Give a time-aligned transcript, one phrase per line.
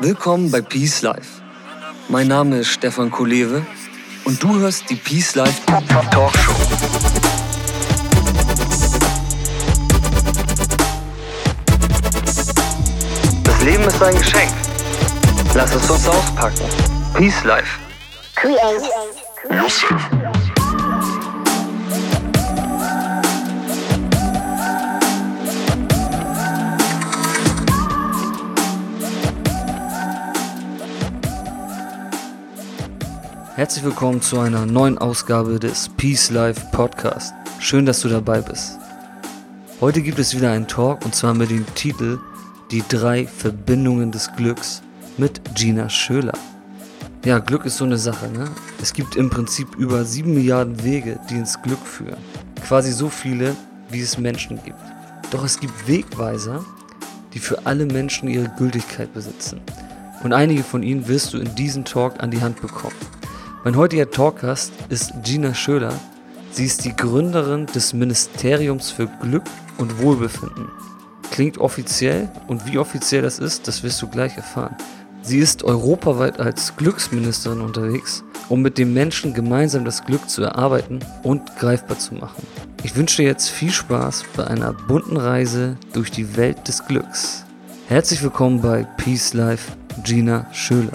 [0.00, 1.40] Willkommen bei Peace Life.
[2.08, 3.64] Mein Name ist Stefan Kolewe
[4.24, 6.52] und du hörst die Peace Life Talkshow.
[13.44, 14.52] Das Leben ist ein Geschenk.
[15.54, 16.58] Lass es uns auspacken.
[17.14, 17.78] Peace Life.
[18.34, 18.82] Create
[19.48, 20.33] yourself.
[33.56, 37.32] Herzlich willkommen zu einer neuen Ausgabe des Peace Life Podcast.
[37.60, 38.80] Schön, dass du dabei bist.
[39.80, 42.18] Heute gibt es wieder einen Talk und zwar mit dem Titel
[42.72, 44.82] Die drei Verbindungen des Glücks
[45.18, 46.32] mit Gina Schöler.
[47.24, 48.50] Ja, Glück ist so eine Sache, ne?
[48.82, 52.18] Es gibt im Prinzip über sieben Milliarden Wege, die ins Glück führen.
[52.66, 53.54] Quasi so viele,
[53.88, 54.82] wie es Menschen gibt.
[55.30, 56.64] Doch es gibt Wegweiser,
[57.34, 59.60] die für alle Menschen ihre Gültigkeit besitzen.
[60.24, 62.96] Und einige von ihnen wirst du in diesem Talk an die Hand bekommen.
[63.64, 65.98] Mein heutiger Talkgast ist Gina Schöler.
[66.50, 69.44] Sie ist die Gründerin des Ministeriums für Glück
[69.78, 70.68] und Wohlbefinden.
[71.30, 74.76] Klingt offiziell und wie offiziell das ist, das wirst du gleich erfahren.
[75.22, 80.98] Sie ist europaweit als Glücksministerin unterwegs, um mit den Menschen gemeinsam das Glück zu erarbeiten
[81.22, 82.46] und greifbar zu machen.
[82.82, 87.46] Ich wünsche dir jetzt viel Spaß bei einer bunten Reise durch die Welt des Glücks.
[87.88, 90.92] Herzlich willkommen bei Peace Life, Gina Schöler.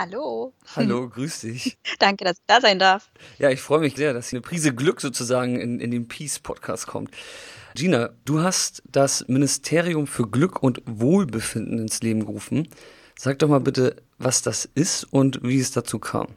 [0.00, 0.52] Hallo.
[0.76, 1.76] Hallo, grüß dich.
[1.98, 3.10] Danke, dass ich da sein darf.
[3.40, 7.10] Ja, ich freue mich sehr, dass eine Prise Glück sozusagen in, in den Peace-Podcast kommt.
[7.74, 12.68] Gina, du hast das Ministerium für Glück und Wohlbefinden ins Leben gerufen.
[13.18, 16.28] Sag doch mal bitte, was das ist und wie es dazu kam.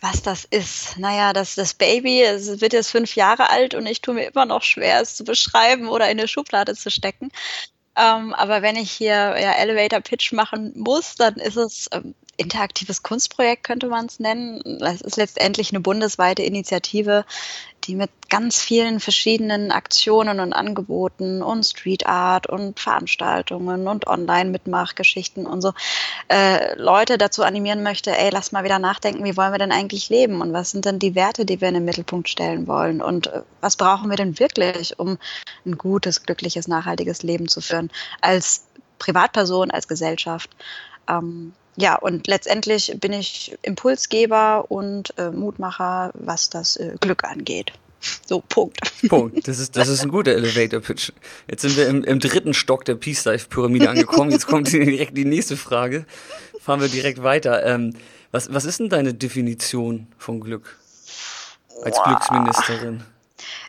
[0.00, 0.98] Was das ist?
[0.98, 4.46] Naja, das, das Baby es wird jetzt fünf Jahre alt und ich tue mir immer
[4.46, 7.30] noch schwer, es zu beschreiben oder in eine Schublade zu stecken.
[7.96, 13.02] Ähm, aber wenn ich hier ja, Elevator Pitch machen muss, dann ist es ähm, interaktives
[13.02, 14.80] Kunstprojekt, könnte man es nennen.
[14.82, 17.24] Es ist letztendlich eine bundesweite Initiative,
[17.84, 25.46] die mit ganz vielen verschiedenen Aktionen und Angeboten und Street Art und Veranstaltungen und Online-Mitmachgeschichten
[25.46, 25.72] und so
[26.28, 30.08] äh, Leute dazu animieren möchte, ey, lass mal wieder nachdenken, wie wollen wir denn eigentlich
[30.08, 33.28] leben und was sind denn die Werte, die wir in den Mittelpunkt stellen wollen und
[33.28, 35.18] äh, was brauchen wir denn wirklich, um
[35.64, 37.90] ein gutes, glückliches, nachhaltiges Leben zu führen
[38.20, 38.64] als
[38.98, 40.50] Privatperson, als Gesellschaft.
[41.08, 47.72] Ähm, ja, und letztendlich bin ich Impulsgeber und äh, Mutmacher, was das äh, Glück angeht.
[48.26, 48.80] So, Punkt.
[49.08, 49.46] Punkt.
[49.48, 51.12] Das ist, das ist ein guter Elevator-Pitch.
[51.48, 54.30] Jetzt sind wir im, im dritten Stock der Peace Life-Pyramide angekommen.
[54.30, 56.06] Jetzt kommt direkt die nächste Frage.
[56.60, 57.64] Fahren wir direkt weiter.
[57.64, 57.94] Ähm,
[58.30, 60.78] was, was ist denn deine Definition von Glück
[61.82, 62.04] als wow.
[62.04, 63.02] Glücksministerin?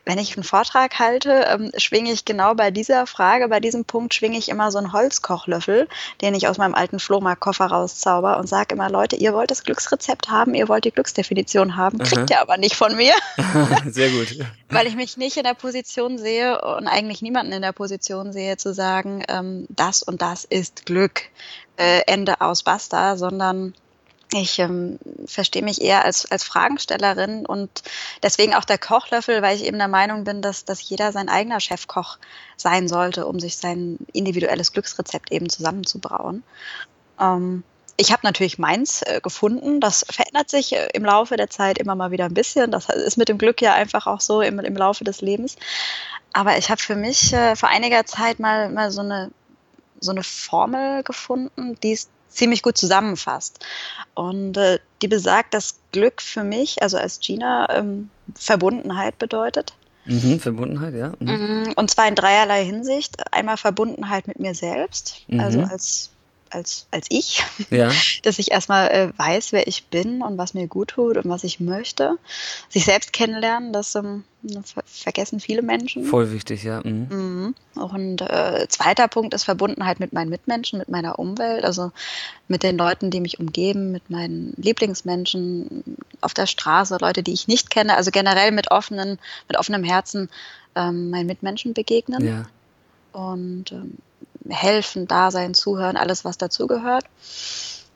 [0.05, 4.13] Wenn ich einen Vortrag halte, ähm, schwinge ich genau bei dieser Frage, bei diesem Punkt
[4.13, 5.87] schwinge ich immer so einen Holzkochlöffel,
[6.21, 10.29] den ich aus meinem alten Flohmarktkoffer rauszauber und sage immer, Leute, ihr wollt das Glücksrezept
[10.29, 12.25] haben, ihr wollt die Glücksdefinition haben, kriegt Aha.
[12.29, 13.13] ihr aber nicht von mir.
[13.87, 14.37] Sehr gut.
[14.69, 18.57] Weil ich mich nicht in der Position sehe und eigentlich niemanden in der Position sehe,
[18.57, 21.23] zu sagen, ähm, das und das ist Glück,
[21.77, 23.73] äh, Ende aus, basta, sondern
[24.33, 27.69] ich ähm, verstehe mich eher als, als Fragenstellerin und
[28.23, 31.61] deswegen auch der Kochlöffel, weil ich eben der Meinung bin, dass, dass jeder sein eigener
[31.61, 32.17] Chefkoch
[32.57, 36.43] sein sollte, um sich sein individuelles Glücksrezept eben zusammenzubrauen.
[37.19, 37.63] Ähm,
[37.95, 39.79] ich habe natürlich meins äh, gefunden.
[39.79, 42.69] Das verändert sich äh, im Laufe der Zeit immer mal wieder ein bisschen.
[42.69, 45.55] Das ist mit dem Glück ja einfach auch so im, im Laufe des Lebens.
[46.33, 49.31] Aber ich habe für mich äh, vor einiger Zeit mal, mal so eine
[49.99, 53.65] so eine Formel gefunden, die es ziemlich gut zusammenfasst.
[54.13, 59.73] Und äh, die besagt, dass Glück für mich, also als Gina, ähm, Verbundenheit bedeutet.
[60.05, 61.13] Mhm, Verbundenheit, ja.
[61.19, 61.65] Mhm.
[61.67, 63.33] Mm, und zwar in dreierlei Hinsicht.
[63.33, 65.39] Einmal Verbundenheit mit mir selbst, mhm.
[65.39, 66.11] also als
[66.51, 67.91] als, als ich, ja.
[68.23, 71.43] dass ich erstmal äh, weiß, wer ich bin und was mir gut tut und was
[71.43, 72.17] ich möchte.
[72.69, 74.23] Sich selbst kennenlernen, das ähm,
[74.63, 76.05] ver vergessen viele Menschen.
[76.05, 76.81] Voll wichtig, ja.
[76.83, 77.07] Mhm.
[77.09, 77.55] Mhm.
[77.81, 81.91] Und äh, zweiter Punkt ist Verbundenheit mit meinen Mitmenschen, mit meiner Umwelt, also
[82.47, 85.83] mit den Leuten, die mich umgeben, mit meinen Lieblingsmenschen
[86.21, 90.29] auf der Straße, Leute, die ich nicht kenne, also generell mit offenen, mit offenem Herzen
[90.75, 92.25] ähm, meinen Mitmenschen begegnen.
[92.25, 92.45] Ja.
[93.11, 93.97] Und ähm,
[94.49, 97.05] helfen, da sein, zuhören, alles, was dazugehört.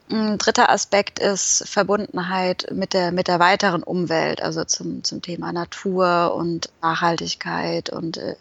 [0.09, 5.53] Ein dritter Aspekt ist Verbundenheit mit der, mit der weiteren Umwelt, also zum, zum Thema
[5.53, 8.35] Natur und Nachhaltigkeit und äh,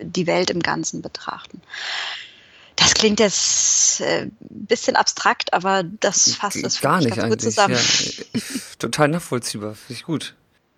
[0.00, 1.62] die Welt im Ganzen betrachten.
[2.76, 7.40] Das klingt jetzt ein äh, bisschen abstrakt, aber das fasst es gar nicht ganz gut
[7.40, 7.74] zusammen.
[7.74, 8.40] Ja,
[8.78, 10.34] total nachvollziehbar, finde ich gut.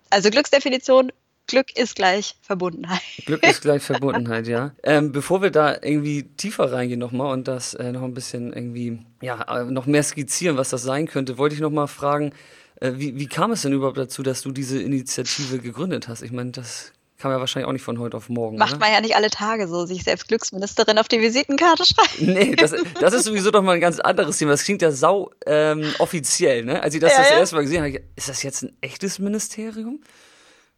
[0.09, 1.11] Also Glücksdefinition,
[1.51, 3.01] Glück ist gleich Verbundenheit.
[3.25, 4.71] Glück ist gleich Verbundenheit, ja.
[4.83, 8.99] Ähm, bevor wir da irgendwie tiefer reingehen nochmal und das äh, noch ein bisschen irgendwie,
[9.21, 12.31] ja, äh, noch mehr skizzieren, was das sein könnte, wollte ich nochmal fragen,
[12.79, 16.21] äh, wie, wie kam es denn überhaupt dazu, dass du diese Initiative gegründet hast?
[16.21, 18.57] Ich meine, das kam ja wahrscheinlich auch nicht von heute auf morgen.
[18.57, 18.79] Macht oder?
[18.79, 22.09] man ja nicht alle Tage so, sich selbst Glücksministerin auf die Visitenkarte schreiben.
[22.33, 24.51] Nee, das, das ist sowieso doch mal ein ganz anderes Thema.
[24.51, 26.81] Das klingt ja sau ähm, offiziell, ne?
[26.81, 27.37] Als ich das ja, das ja.
[27.39, 29.99] erste Mal gesehen habe, ist das jetzt ein echtes Ministerium?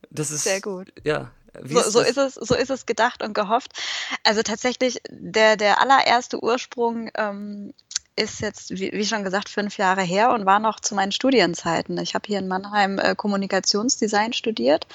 [0.09, 0.91] Das ist sehr gut.
[1.03, 1.31] Ja.
[1.61, 3.73] So ist, so, ist es, so ist es gedacht und gehofft.
[4.23, 7.73] Also tatsächlich, der, der allererste Ursprung ähm,
[8.15, 11.97] ist jetzt, wie, wie, schon gesagt, fünf Jahre her und war noch zu meinen Studienzeiten.
[11.99, 14.87] Ich habe hier in Mannheim äh, Kommunikationsdesign studiert.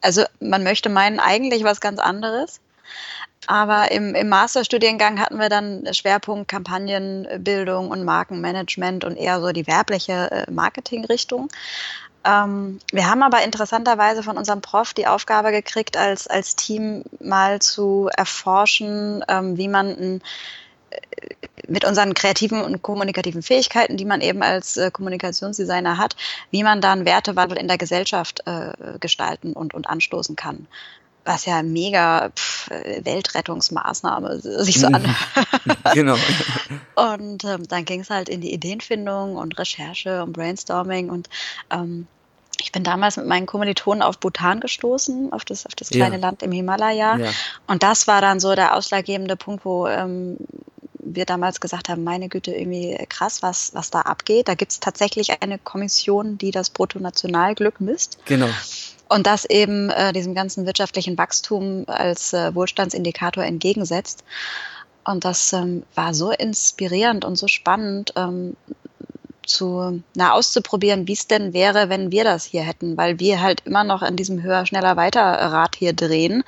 [0.00, 2.60] Also man möchte meinen, eigentlich was ganz anderes.
[3.46, 9.66] Aber im, im Masterstudiengang hatten wir dann Schwerpunkt Kampagnenbildung und Markenmanagement und eher so die
[9.66, 11.48] werbliche äh, Marketingrichtung.
[12.24, 17.60] Ähm, wir haben aber interessanterweise von unserem Prof die Aufgabe gekriegt, als, als Team mal
[17.60, 20.22] zu erforschen, ähm, wie man ein
[21.68, 26.16] mit unseren kreativen und kommunikativen Fähigkeiten, die man eben als äh, Kommunikationsdesigner hat,
[26.50, 30.66] wie man dann Wertewandel in der Gesellschaft äh, gestalten und, und anstoßen kann.
[31.24, 32.70] Was ja mega pff,
[33.02, 34.94] Weltrettungsmaßnahme sich so Mhm.
[34.94, 35.16] anhört.
[35.94, 36.16] genau.
[36.94, 41.28] Und ähm, dann ging es halt in die Ideenfindung und Recherche und Brainstorming und
[41.70, 42.06] ähm,
[42.62, 46.20] ich bin damals mit meinen Kommilitonen auf Bhutan gestoßen, auf das, auf das kleine Ja.
[46.20, 47.16] Land im Himalaya.
[47.16, 47.30] Ja.
[47.66, 50.36] Und das war dann so der ausschlaggebende Punkt, wo ähm,
[50.98, 54.46] wir damals gesagt haben, meine Güte, irgendwie krass, was, was da abgeht.
[54.48, 58.18] Da gibt es tatsächlich eine Kommission, die das Bruttonationalglück misst.
[58.26, 58.48] Genau.
[59.10, 64.24] Und das eben äh, diesem ganzen wirtschaftlichen Wachstum als äh, Wohlstandsindikator entgegensetzt.
[65.04, 68.56] Und das ähm, war so inspirierend und so spannend, ähm,
[69.44, 73.62] zu, na, auszuprobieren, wie es denn wäre, wenn wir das hier hätten, weil wir halt
[73.64, 76.44] immer noch in diesem höher, schneller, weiter Rad hier drehen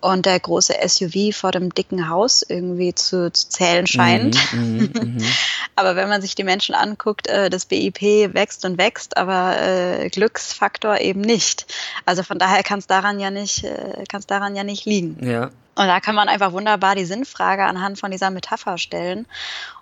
[0.00, 4.36] und der große SUV vor dem dicken Haus irgendwie zu, zu zählen scheint.
[4.52, 5.24] Mhm, mhm, mhm.
[5.76, 8.02] Aber wenn man sich die Menschen anguckt, äh, das BIP
[8.34, 11.66] wächst und wächst, aber äh, Glücksfaktor eben nicht.
[12.04, 15.18] Also von daher kann es daran ja nicht, äh, kann es daran ja nicht liegen.
[15.26, 15.44] Ja.
[15.74, 19.26] Und da kann man einfach wunderbar die Sinnfrage anhand von dieser Metapher stellen.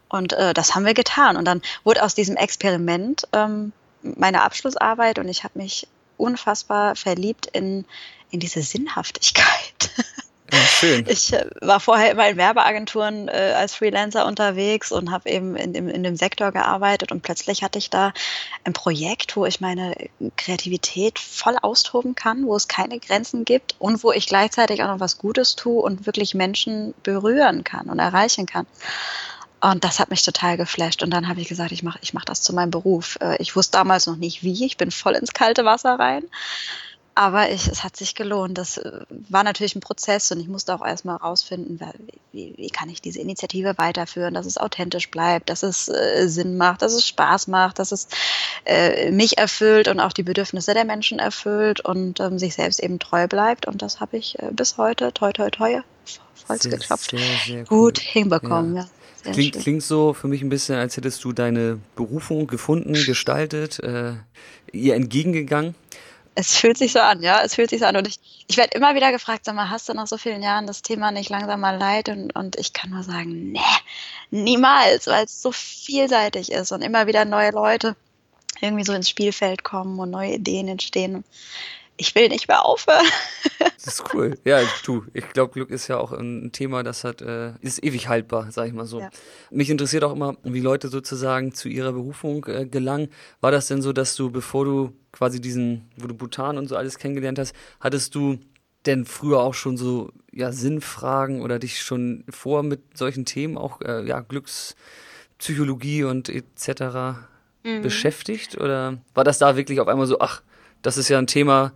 [0.09, 1.37] Und das haben wir getan.
[1.37, 3.73] Und dann wurde aus diesem Experiment ähm,
[4.03, 5.87] meine Abschlussarbeit und ich habe mich
[6.17, 7.85] unfassbar verliebt in,
[8.31, 9.91] in diese Sinnhaftigkeit.
[10.53, 11.05] ja schön.
[11.09, 15.73] Ich äh, war vorher immer in Werbeagenturen äh, als Freelancer unterwegs und habe eben in
[15.73, 18.13] dem, in dem Sektor gearbeitet und plötzlich hatte ich da
[18.65, 19.95] ein Projekt, wo ich meine
[20.37, 25.01] Kreativität voll austoben kann, wo es keine Grenzen gibt und wo ich gleichzeitig auch noch
[25.01, 28.67] was Gutes tue und wirklich Menschen berühren kann und erreichen kann.
[29.61, 31.03] Und das hat mich total geflasht.
[31.03, 33.19] Und dann habe ich gesagt, ich mache ich mach das zu meinem Beruf.
[33.21, 34.65] Äh, Ich wusste damals noch nicht wie.
[34.67, 36.25] Ich bin voll ins kalte Wasser rein.
[37.19, 38.57] Aber ich, es hat sich gelohnt.
[38.59, 41.81] Das äh, war natürlich ein Prozess und ich musste auch erstmal rausfinden,
[42.31, 46.57] wie, wie kann ich diese Initiative weiterführen, dass es authentisch bleibt, dass es äh, Sinn
[46.57, 48.07] macht, dass es Spaß macht, dass es
[48.67, 53.01] äh, mich erfüllt und auch die Bedürfnisse der Menschen erfüllt und ähm, sich selbst eben
[53.01, 53.67] treu bleibt.
[53.67, 55.81] Und das habe ich äh, bis heute, toi, toi, toi,
[56.49, 57.65] Holz Sehr, geklopft, sehr, sehr cool.
[57.65, 58.77] gut hinbekommen.
[58.77, 58.89] Ja.
[59.25, 59.63] Sehr Klingt, schön.
[59.63, 64.13] klingt so für mich ein bisschen, als hättest du deine Berufung gefunden, gestaltet, äh,
[64.71, 65.75] ihr entgegengegangen.
[66.41, 67.97] Es fühlt sich so an, ja, es fühlt sich so an.
[67.97, 70.69] Und ich, ich werde immer wieder gefragt, sag mal, hast du nach so vielen Jahren
[70.69, 72.09] das Thema nicht langsam mal leid?
[72.11, 73.61] Und, und ich kann nur sagen, nee,
[74.31, 77.97] niemals, weil es so vielseitig ist und immer wieder neue Leute
[78.61, 81.25] irgendwie so ins Spielfeld kommen und neue Ideen entstehen.
[82.01, 83.05] Ich will nicht mehr aufhören.
[83.75, 84.39] Das ist cool.
[84.45, 88.09] Ja, du, ich glaube, Glück ist ja auch ein Thema, das hat, äh, ist ewig
[88.09, 89.01] haltbar, sag ich mal so.
[89.01, 89.11] Ja.
[89.51, 93.09] Mich interessiert auch immer, wie Leute sozusagen zu ihrer Berufung äh, gelangen.
[93.41, 96.77] War das denn so, dass du, bevor du quasi diesen, wo du Bhutan und so
[96.77, 98.39] alles kennengelernt hast, hattest du
[98.87, 103.81] denn früher auch schon so ja, Sinnfragen oder dich schon vor mit solchen Themen, auch
[103.81, 107.19] äh, ja, Glückspsychologie und etc.
[107.65, 107.83] Mhm.
[107.83, 108.57] beschäftigt?
[108.59, 110.43] Oder war das da wirklich auf einmal so, ach,
[110.83, 111.73] das ist ja ein Thema,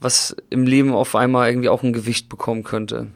[0.00, 3.08] was im Leben auf einmal irgendwie auch ein Gewicht bekommen könnte?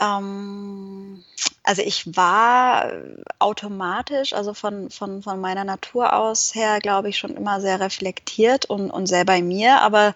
[0.00, 1.22] Ähm,
[1.62, 2.90] also ich war
[3.38, 8.66] automatisch, also von, von, von meiner Natur aus her, glaube ich, schon immer sehr reflektiert
[8.66, 10.14] und, und sehr bei mir, aber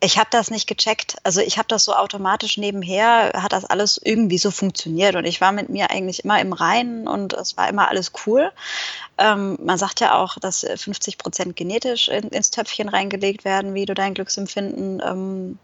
[0.00, 1.16] ich habe das nicht gecheckt.
[1.24, 5.40] Also ich habe das so automatisch nebenher, hat das alles irgendwie so funktioniert und ich
[5.40, 8.52] war mit mir eigentlich immer im Reinen und es war immer alles cool.
[9.18, 13.86] Ähm, man sagt ja auch, dass 50 Prozent genetisch in, ins Töpfchen reingelegt werden, wie
[13.86, 15.58] du dein Glücksempfinden ähm,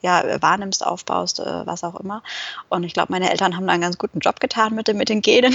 [0.00, 2.22] ja, wahrnimmst, aufbaust, äh, was auch immer.
[2.70, 5.08] Und ich glaube, meine Eltern haben da einen ganz guten Job getan mit, den- mit
[5.10, 5.54] den Genen.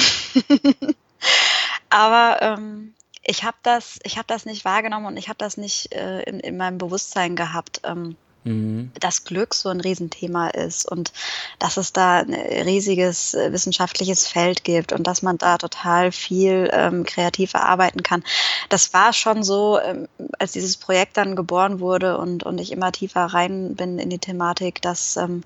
[1.89, 2.93] Aber ähm,
[3.29, 6.39] ich habe das, ich habe das nicht wahrgenommen und ich habe das nicht äh, in,
[6.39, 7.81] in meinem Bewusstsein gehabt.
[7.83, 8.91] Ähm, mhm.
[8.99, 11.11] dass Glück so ein Riesenthema ist und
[11.59, 16.69] dass es da ein riesiges äh, wissenschaftliches Feld gibt und dass man da total viel
[16.73, 18.23] ähm, kreativ erarbeiten kann.
[18.69, 20.07] Das war schon so, ähm,
[20.39, 24.19] als dieses Projekt dann geboren wurde und, und ich immer tiefer rein bin in die
[24.19, 25.43] Thematik, dass ähm,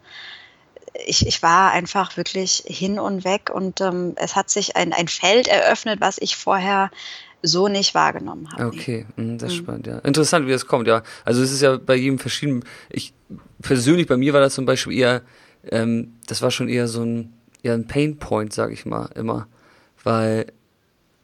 [1.06, 5.08] ich, ich war einfach wirklich hin und weg und ähm, es hat sich ein, ein
[5.08, 6.92] Feld eröffnet, was ich vorher
[7.44, 8.66] so nicht wahrgenommen habe.
[8.66, 9.64] Okay, hm, das ist mhm.
[9.64, 10.00] spannend, ja.
[10.00, 11.04] Interessant, wie das kommt, ja.
[11.26, 12.64] Also es ist ja bei jedem verschieden.
[12.90, 13.14] Ich
[13.62, 15.22] persönlich, bei mir war das zum Beispiel eher,
[15.70, 19.48] ähm, das war schon eher so ein, eher ein Painpoint, sag ich mal, immer.
[20.04, 20.48] Weil,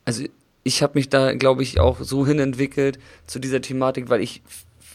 [0.03, 0.23] also
[0.63, 4.41] ich habe mich da, glaube ich, auch so hinentwickelt zu dieser Thematik, weil ich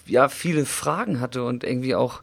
[0.06, 2.22] ja viele Fragen hatte und irgendwie auch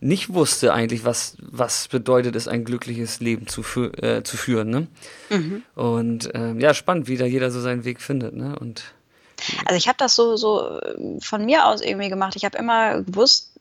[0.00, 4.70] nicht wusste eigentlich, was, was bedeutet es, ein glückliches Leben zu, fü äh, zu führen.
[4.70, 4.86] Ne?
[5.30, 5.62] Mhm.
[5.74, 8.34] Und ähm, ja, spannend, wie da jeder so seinen Weg findet.
[8.34, 8.56] Ne?
[8.58, 8.84] Und,
[9.66, 12.36] also ich habe das so, so äh, von mir aus irgendwie gemacht.
[12.36, 13.52] Ich habe immer gewusst,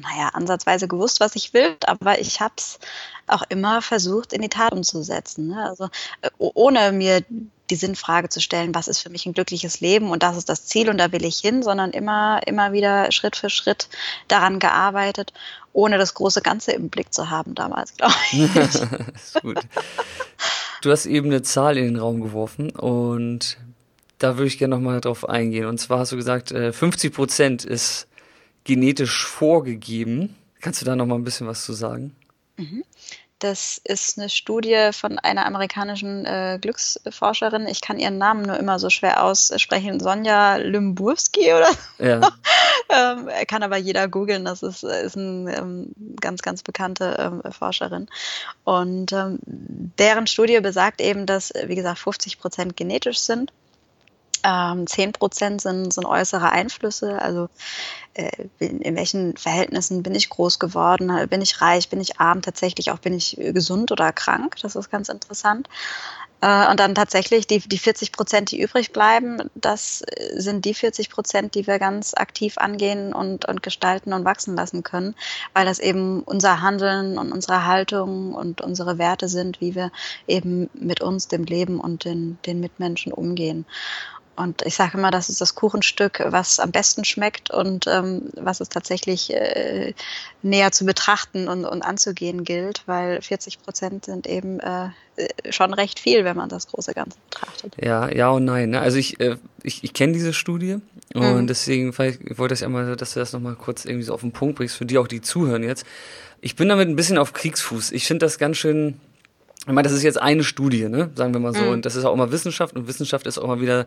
[0.00, 2.80] naja, ansatzweise gewusst, was ich will, aber ich habe es
[3.28, 5.48] auch immer versucht, in die Tat umzusetzen.
[5.48, 5.64] Ne?
[5.68, 5.84] Also
[6.22, 7.22] äh, ohne mir
[7.70, 10.66] die Sinnfrage zu stellen, was ist für mich ein glückliches Leben und das ist das
[10.66, 13.88] Ziel und da will ich hin, sondern immer, immer wieder Schritt für Schritt
[14.28, 15.32] daran gearbeitet,
[15.74, 19.42] ohne das große Ganze im Blick zu haben damals, glaube ich.
[19.42, 19.60] gut.
[20.80, 23.58] Du hast eben eine Zahl in den Raum geworfen und
[24.18, 25.66] da würde ich gerne nochmal drauf eingehen.
[25.66, 28.06] Und zwar hast du gesagt, 50 äh, Prozent ist
[28.62, 30.34] genetisch vorgegeben.
[30.60, 32.14] Kannst du da nochmal ein bisschen was zu sagen?
[32.56, 32.84] Mhm.
[33.44, 37.66] Das ist eine Studie von einer amerikanischen äh, Glücksforscherin.
[37.66, 40.00] Ich kann ihren Namen nur immer so schwer aussprechen.
[40.00, 42.22] Sonja Limburski oder Ja.
[42.88, 44.46] ähm, kann aber jeder googeln.
[44.46, 48.08] Das ist, ist eine ähm, ganz, ganz bekannte ähm, Forscherin.
[48.64, 53.52] Und ähm, deren Studie besagt eben, dass, wie gesagt, 50 Prozent genetisch sind
[54.44, 57.48] ähm, 10 Prozent sind, sind äußere Einflüsse, also
[58.12, 62.42] äh, in, in, welchen Verhältnissen bin ich groß geworden, bin ich reich, bin ich arm,
[62.42, 65.68] tatsächlich auch bin ich gesund oder krank, das ist ganz interessant.
[66.44, 70.04] Äh, und dann tatsächlich die, die 40 Prozent, die übrig bleiben, das
[70.36, 74.82] sind die 40 Prozent, die wir ganz aktiv angehen und, und gestalten und wachsen lassen
[74.82, 75.14] können,
[75.54, 79.90] weil das eben unser Handeln und unsere Haltung und unsere Werte sind, wie wir
[80.26, 83.64] eben mit uns, dem Leben und den, den Mitmenschen umgehen.
[84.36, 88.60] Und ich sage immer, das ist das Kuchenstück, was am besten schmeckt und ähm, was
[88.60, 89.94] es tatsächlich äh,
[90.42, 94.88] näher zu betrachten und, und anzugehen gilt, weil 40 Prozent sind eben äh,
[95.50, 97.74] schon recht viel, wenn man das große Ganze betrachtet.
[97.80, 98.70] Ja, ja und nein.
[98.70, 98.80] Ne?
[98.80, 100.78] Also ich, äh, ich, ich kenne diese Studie
[101.14, 101.46] und mhm.
[101.46, 104.76] deswegen wollte ich einmal, dass du das nochmal kurz irgendwie so auf den Punkt bringst,
[104.76, 105.86] für die auch, die zuhören jetzt.
[106.40, 107.92] Ich bin damit ein bisschen auf Kriegsfuß.
[107.92, 109.00] Ich finde das ganz schön
[109.66, 111.10] ich meine, das ist jetzt eine Studie, ne?
[111.14, 111.62] sagen wir mal so.
[111.62, 111.70] Mhm.
[111.70, 113.86] Und das ist auch immer Wissenschaft und Wissenschaft ist auch immer wieder.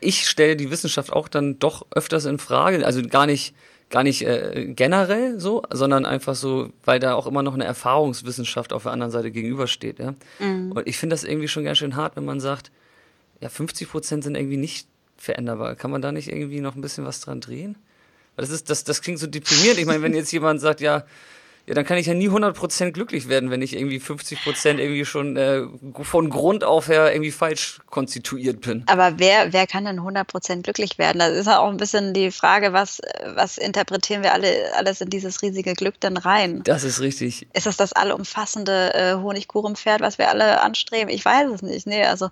[0.00, 2.84] Ich stelle die Wissenschaft auch dann doch öfters in Frage.
[2.86, 3.54] Also gar nicht,
[3.90, 8.72] gar nicht äh, generell so, sondern einfach so, weil da auch immer noch eine Erfahrungswissenschaft
[8.72, 9.98] auf der anderen Seite gegenübersteht.
[9.98, 10.14] Ja?
[10.38, 10.72] Mhm.
[10.72, 12.70] Und ich finde das irgendwie schon ganz schön hart, wenn man sagt,
[13.40, 15.74] ja, 50 Prozent sind irgendwie nicht veränderbar.
[15.74, 17.76] Kann man da nicht irgendwie noch ein bisschen was dran drehen?
[18.34, 19.78] Weil das ist, das, das klingt so deprimierend.
[19.78, 21.04] Ich meine, wenn jetzt jemand sagt, ja,
[21.68, 25.36] ja, dann kann ich ja nie 100% glücklich werden, wenn ich irgendwie 50% irgendwie schon
[25.36, 25.64] äh,
[26.00, 28.84] von Grund auf her irgendwie falsch konstituiert bin.
[28.86, 31.18] Aber wer, wer kann denn 100% glücklich werden?
[31.18, 33.02] Das ist ja auch ein bisschen die Frage, was,
[33.34, 34.48] was interpretieren wir alle
[34.78, 36.62] alles in dieses riesige Glück denn rein?
[36.64, 37.46] Das ist richtig.
[37.52, 41.10] Ist das das allumfassende äh, Honigkuchenpferd, was wir alle anstreben?
[41.10, 41.86] Ich weiß es nicht.
[41.86, 42.30] Nee, also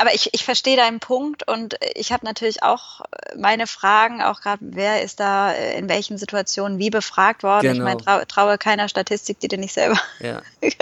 [0.00, 3.02] aber ich, ich verstehe deinen Punkt und ich habe natürlich auch
[3.36, 7.62] meine Fragen, auch gerade, wer ist da in welchen Situationen wie befragt worden.
[7.62, 7.74] Genau.
[7.74, 10.42] Ich meine, trau, traue keiner Statistik, die dir nicht selber ja.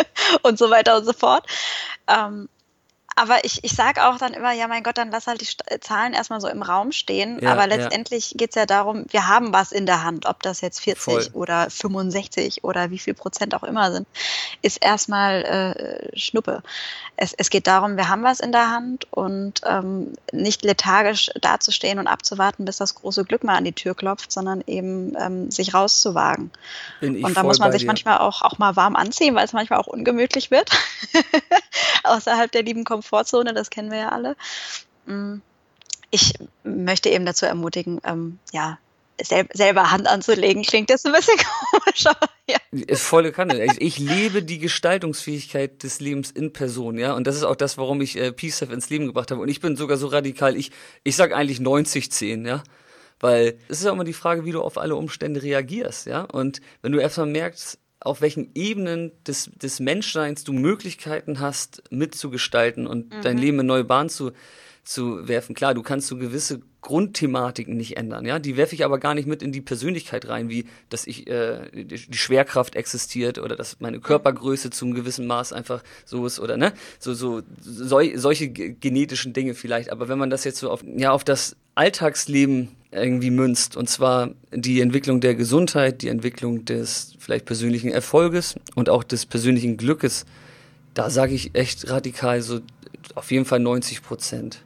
[0.43, 1.47] und so weiter und so fort.
[2.07, 2.49] Ähm,
[3.19, 5.81] aber ich, ich sage auch dann immer, ja mein Gott, dann lass halt die äh,
[5.81, 7.41] Zahlen erstmal so im Raum stehen.
[7.41, 8.37] Ja, aber letztendlich ja.
[8.37, 11.29] geht es ja darum, wir haben was in der Hand, ob das jetzt 40 Voll.
[11.33, 14.07] oder 65 oder wie viel Prozent auch immer sind,
[14.63, 16.63] ist erstmal äh, Schnuppe.
[17.17, 21.99] Es, es geht darum, wir haben was in der Hand und ähm, nicht lethargisch dazustehen
[21.99, 25.75] und abzuwarten, bis das große Glück mal an die Tür klopft, sondern eben ähm, sich
[25.75, 26.53] rauszuwagen.
[27.01, 27.89] und da muss man sich dir.
[27.89, 30.71] manchmal auch, auch mal warm anziehen, weil es manchmal auch ungemütlich wird.
[32.05, 34.37] Außerhalb der lieben Komfort Komfortzone, das kennen wir ja alle.
[35.07, 35.41] Mm.
[36.11, 36.35] Ich
[36.65, 38.79] möchte eben dazu ermutigen, ähm, ja,
[39.23, 41.37] sel selber Hand anzulegen, klingt das ein bisschen
[41.71, 42.97] komisch, aber ja.
[42.97, 43.63] Volle Kanne.
[43.65, 47.13] Ich, ich, lebe die Gestaltungsfähigkeit des Lebens in Person, ja.
[47.13, 49.43] Und das ist auch das, warum ich äh, Peace ins Leben gebracht habe.
[49.43, 50.71] Und ich bin sogar so radikal, ich,
[51.05, 52.63] ich sag eigentlich 90-10, ja.
[53.21, 56.23] Weil es ist auch immer die Frage, wie du auf alle Umstände reagierst, ja.
[56.23, 62.87] Und wenn du erstmal merkst, auf welchen Ebenen des, des Menschseins du Möglichkeiten hast, mitzugestalten
[62.87, 63.23] und mhm.
[63.23, 64.33] dein Leben in neue Bahnen zu,
[64.89, 65.55] zu werfen.
[65.55, 68.39] Klar, du kannst so gewisse Grundthematiken nicht ändern, ja.
[68.39, 71.85] Die werfe ich aber gar nicht mit in die Persönlichkeit rein, wie dass ich äh,
[71.85, 76.73] die Schwerkraft existiert oder dass meine Körpergröße zum gewissen Maß einfach so ist oder ne,
[76.99, 79.91] so so sol solche genetischen Dinge vielleicht.
[79.91, 84.31] Aber wenn man das jetzt so auf ja auf das Alltagsleben irgendwie münzt und zwar
[84.53, 90.25] die Entwicklung der Gesundheit, die Entwicklung des vielleicht persönlichen Erfolges und auch des persönlichen Glückes,
[90.95, 92.61] da sage ich echt radikal so
[93.15, 94.63] auf jeden Fall 90 Prozent.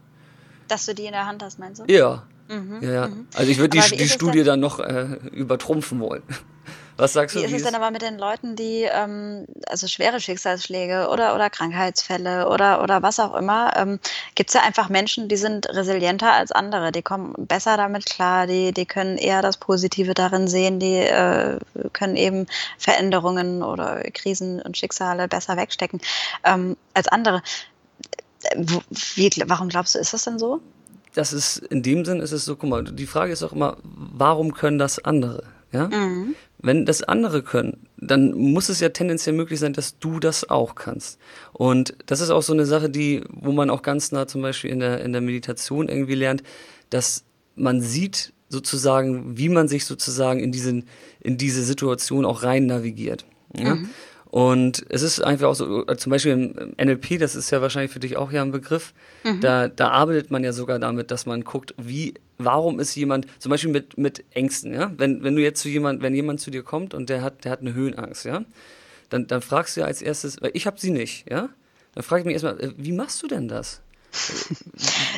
[0.73, 1.85] Dass du die in der Hand hast, meinst du?
[1.93, 2.23] Ja.
[2.49, 3.09] Mhm, ja, ja.
[3.09, 3.26] Mhm.
[3.35, 6.23] Also ich würde die, die Studie dann noch äh, übertrumpfen wollen.
[6.97, 7.49] Was sagst wie du?
[7.49, 11.50] Wie ist es denn aber mit den Leuten, die ähm, also schwere Schicksalsschläge oder, oder
[11.50, 13.73] Krankheitsfälle oder, oder was auch immer?
[13.76, 13.99] Ähm,
[14.35, 18.47] Gibt es ja einfach Menschen, die sind resilienter als andere, die kommen besser damit klar,
[18.47, 21.59] die, die können eher das Positive darin sehen, die äh,
[21.95, 22.47] können eben
[22.79, 26.00] Veränderungen oder Krisen und Schicksale besser wegstecken
[26.45, 27.43] ähm, als andere.
[29.15, 30.61] Wie, warum glaubst du, ist das denn so?
[31.15, 33.77] Das ist, in dem Sinn ist es so, guck mal, die Frage ist auch immer,
[33.83, 35.45] warum können das andere?
[35.73, 35.89] Ja?
[35.89, 36.35] Mhm.
[36.59, 40.75] Wenn das andere können, dann muss es ja tendenziell möglich sein, dass du das auch
[40.75, 41.19] kannst.
[41.53, 44.71] Und das ist auch so eine Sache, die, wo man auch ganz nah zum Beispiel
[44.71, 46.43] in der, in der Meditation irgendwie lernt,
[46.91, 47.25] dass
[47.57, 50.85] man sieht sozusagen, wie man sich sozusagen in diesen,
[51.21, 53.25] in diese Situation auch rein navigiert.
[53.57, 53.75] Ja?
[53.75, 53.91] Mhm.
[54.33, 57.93] Und es ist einfach auch so, äh, zum Beispiel im NLP, das ist ja wahrscheinlich
[57.93, 59.43] für dich auch ja ein Begriff, mhm.
[59.43, 63.51] da, da arbeitet man ja sogar damit, dass man guckt, wie, warum ist jemand, zum
[63.51, 66.62] Beispiel mit, mit Ängsten, ja, wenn, wenn du jetzt zu jemand, wenn jemand zu dir
[66.62, 68.43] kommt und der hat, der hat eine Höhenangst, ja,
[69.11, 71.51] dann, dann fragst du ja als erstes, weil ich habe sie nicht, ja,
[71.95, 73.82] dann frage ich mich erstmal, äh, wie machst du denn das?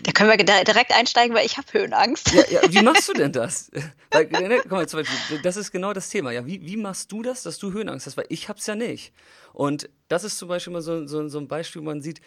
[0.04, 2.32] Da können wir direkt einsteigen, weil ich habe Höhenangst.
[2.32, 3.70] Ja, ja, wie machst du denn das?
[4.10, 6.30] Weil, ne, guck mal, zum Beispiel, das ist genau das Thema.
[6.30, 8.16] Ja, wie, wie machst du das, dass du Höhenangst hast?
[8.16, 9.12] Weil ich hab's ja nicht.
[9.52, 12.20] Und das ist zum Beispiel mal so, so, so ein Beispiel, wo man sieht,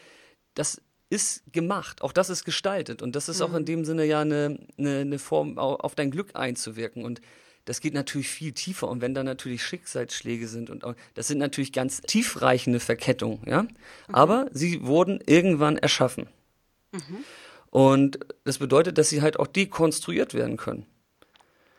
[0.55, 3.01] das ist gemacht, auch das ist gestaltet.
[3.01, 3.45] Und das ist mhm.
[3.45, 7.05] auch in dem Sinne ja eine, eine, eine Form, auf dein Glück einzuwirken.
[7.05, 7.21] Und
[7.63, 8.89] das geht natürlich viel tiefer.
[8.89, 13.63] Und wenn da natürlich Schicksalsschläge sind und auch, das sind natürlich ganz tiefreichende Verkettungen, ja.
[13.63, 13.69] Mhm.
[14.11, 16.27] Aber sie wurden irgendwann erschaffen.
[16.91, 17.23] Mhm.
[17.69, 20.85] Und das bedeutet, dass sie halt auch dekonstruiert werden können.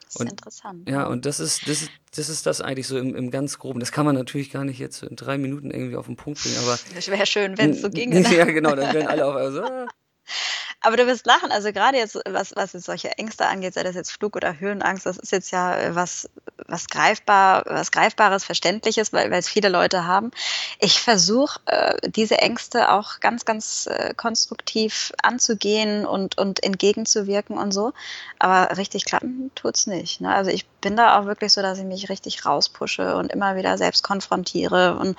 [0.05, 0.88] Das ist und, interessant.
[0.88, 3.81] Ja, und das ist, das ist, das ist das eigentlich so im, im ganz Groben.
[3.81, 6.57] Das kann man natürlich gar nicht jetzt in drei Minuten irgendwie auf den Punkt bringen,
[6.59, 6.79] aber.
[6.94, 8.21] Das wäre schön, wenn es so ginge.
[8.21, 8.29] Ne?
[8.37, 9.62] Ja, genau, dann wären alle auf, also,
[10.81, 13.97] Aber du wirst lachen, also gerade jetzt, was, was jetzt solche Ängste angeht, sei das
[13.97, 16.31] jetzt Flug- oder Höhenangst, das ist jetzt ja äh, was,
[16.69, 20.31] was greifbar, was greifbares, verständliches, weil, weil es viele Leute haben.
[20.79, 27.73] Ich versuche, äh, diese Ängste auch ganz, ganz äh, konstruktiv anzugehen und, und entgegenzuwirken und
[27.73, 27.93] so.
[28.38, 30.21] Aber richtig klappen tut's nicht.
[30.21, 30.33] Ne?
[30.33, 33.79] Also ich bin da auch wirklich so, dass ich mich richtig rauspushe und immer wieder
[33.79, 35.19] selbst konfrontiere und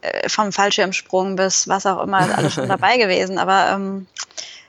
[0.00, 3.38] äh, vom Fallschirmsprung bis was auch immer, ist alles schon dabei gewesen.
[3.38, 4.08] Aber ähm,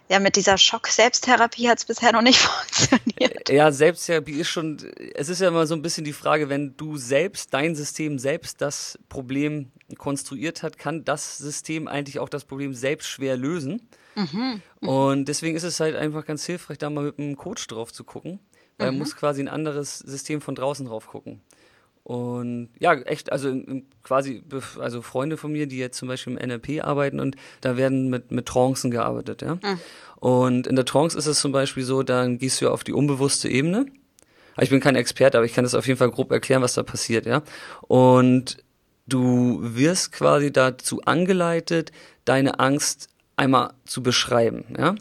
[0.09, 3.49] ja, mit dieser Schock-Selbsttherapie hat es bisher noch nicht funktioniert.
[3.49, 4.77] Ja, Selbsttherapie ist schon,
[5.15, 8.61] es ist ja immer so ein bisschen die Frage, wenn du selbst, dein System selbst
[8.61, 13.89] das Problem konstruiert hat, kann das System eigentlich auch das Problem selbst schwer lösen.
[14.15, 14.61] Mhm.
[14.79, 18.03] Und deswegen ist es halt einfach ganz hilfreich, da mal mit einem Coach drauf zu
[18.03, 18.39] gucken,
[18.77, 18.97] weil mhm.
[18.97, 21.41] er muss quasi ein anderes System von draußen drauf gucken.
[22.07, 23.53] Und ja, echt, also
[24.01, 24.41] quasi,
[24.79, 28.31] also Freunde von mir, die jetzt zum Beispiel im NLP arbeiten und da werden mit,
[28.31, 29.55] mit Trancen gearbeitet, ja.
[29.55, 29.79] Mhm.
[30.15, 33.49] Und in der Trance ist es zum Beispiel so, dann gehst du auf die unbewusste
[33.49, 33.87] Ebene.
[34.57, 36.83] Ich bin kein Experte, aber ich kann das auf jeden Fall grob erklären, was da
[36.83, 37.43] passiert, ja.
[37.81, 38.63] Und
[39.05, 41.91] du wirst quasi dazu angeleitet,
[42.23, 44.93] deine Angst einmal zu beschreiben, ja.
[44.93, 44.97] Mhm,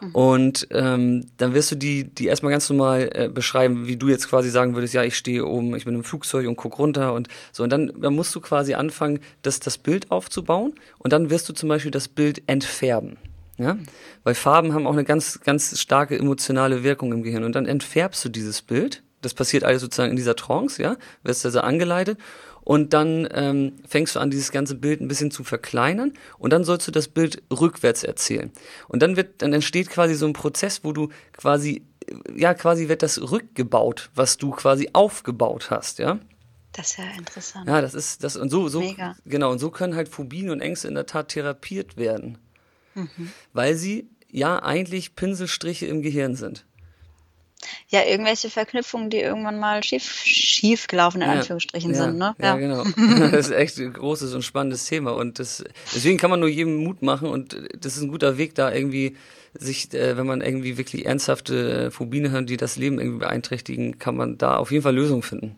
[0.00, 4.08] mhm, und ähm, dann wirst du die, die erstmal ganz normal äh, beschreiben, wie du
[4.08, 7.12] jetzt quasi sagen würdest, ja, ich stehe oben, ich bin im Flugzeug und guck runter
[7.12, 7.62] und so.
[7.62, 11.52] Und dann, dann musst du quasi anfangen, das, das Bild aufzubauen und dann wirst du
[11.52, 13.18] zum Beispiel das Bild entfärben.
[13.58, 13.76] Ja?
[14.24, 17.44] Weil Farben haben auch eine ganz, ganz starke emotionale Wirkung im Gehirn.
[17.44, 19.02] Und dann entfärbst du dieses Bild.
[19.20, 22.18] Das passiert alles sozusagen in dieser Trance, ja, wirst also angeleitet
[22.66, 26.64] und dann ähm, fängst du an, dieses ganze Bild ein bisschen zu verkleinern und dann
[26.64, 28.50] sollst du das Bild rückwärts erzählen.
[28.88, 31.86] Und dann wird, dann entsteht quasi so ein Prozess, wo du quasi,
[32.34, 36.18] ja, quasi wird das rückgebaut, was du quasi aufgebaut hast, ja.
[36.72, 37.68] Das ist ja interessant.
[37.68, 39.14] Ja, das ist das und so, so Mega.
[39.24, 42.36] genau und so können halt Phobien und Ängste in der Tat therapiert werden,
[42.96, 43.30] mhm.
[43.52, 46.66] weil sie ja eigentlich Pinselstriche im Gehirn sind
[47.88, 52.18] ja, irgendwelche Verknüpfungen, die irgendwann mal schief, schief gelaufen in ja, Anführungsstrichen ja, sind.
[52.18, 52.34] Ne?
[52.38, 52.84] Ja, ja, genau.
[53.30, 55.12] Das ist echt ein großes und spannendes Thema.
[55.12, 55.64] Und das,
[55.94, 59.16] deswegen kann man nur jedem Mut machen und das ist ein guter Weg, da irgendwie
[59.54, 64.16] sich, äh, wenn man irgendwie wirklich ernsthafte Phobien hat, die das Leben irgendwie beeinträchtigen, kann
[64.16, 65.56] man da auf jeden Fall Lösungen finden.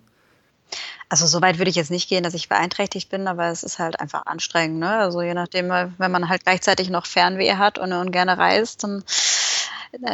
[1.11, 3.79] Also so weit würde ich jetzt nicht gehen, dass ich beeinträchtigt bin, aber es ist
[3.79, 4.79] halt einfach anstrengend.
[4.79, 4.91] Ne?
[4.91, 9.03] Also je nachdem, wenn man halt gleichzeitig noch Fernweh hat und, und gerne reist, dann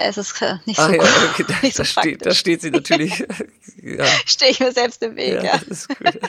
[0.09, 2.61] ist es äh, nicht so, ah, ja, okay, da, nicht so da, steht, da steht
[2.63, 3.21] sie natürlich.
[3.83, 4.05] ja.
[4.27, 5.45] Stehe ich mir selbst im Weg, ja.
[5.45, 5.53] ja.
[5.59, 6.21] Das ist cool.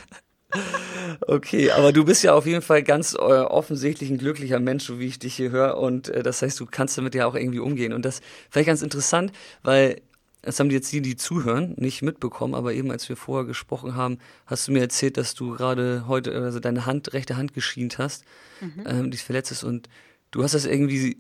[1.28, 5.00] Okay, aber du bist ja auf jeden Fall ganz äh, offensichtlich ein glücklicher Mensch, so
[5.00, 5.78] wie ich dich hier höre.
[5.78, 7.94] Und äh, das heißt, du kannst damit ja auch irgendwie umgehen.
[7.94, 9.32] Und das vielleicht ganz interessant,
[9.64, 10.02] weil
[10.46, 14.20] das haben jetzt die, die zuhören, nicht mitbekommen, aber eben als wir vorher gesprochen haben,
[14.46, 18.24] hast du mir erzählt, dass du gerade heute, also deine Hand, rechte Hand geschient hast,
[18.62, 18.84] mhm.
[18.86, 19.64] ähm, die verletzt ist.
[19.64, 19.90] Und
[20.30, 21.18] du hast das irgendwie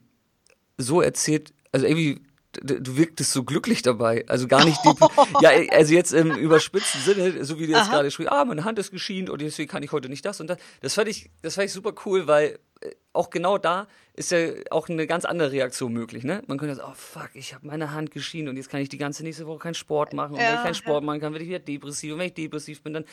[0.77, 2.21] so erzählt, also irgendwie
[2.63, 4.23] du wirktest so glücklich dabei.
[4.27, 4.89] Also gar nicht, die,
[5.41, 8.79] ja, also jetzt im überspitzten Sinne, so wie du jetzt gerade schrieb, ah, meine Hand
[8.79, 10.57] ist geschient und deswegen kann ich heute nicht das und das.
[10.79, 14.47] Das fand ich, das fand ich super cool, weil äh, auch genau da ist ja
[14.71, 16.43] auch eine ganz andere Reaktion möglich, ne?
[16.47, 18.97] Man könnte sagen, oh fuck, ich habe meine Hand geschienen und jetzt kann ich die
[18.97, 20.35] ganze nächste Woche keinen Sport machen.
[20.35, 22.13] Und ja, wenn ich keinen Sport machen kann, werde ich wieder depressiv.
[22.13, 23.05] Und wenn ich depressiv bin, dann.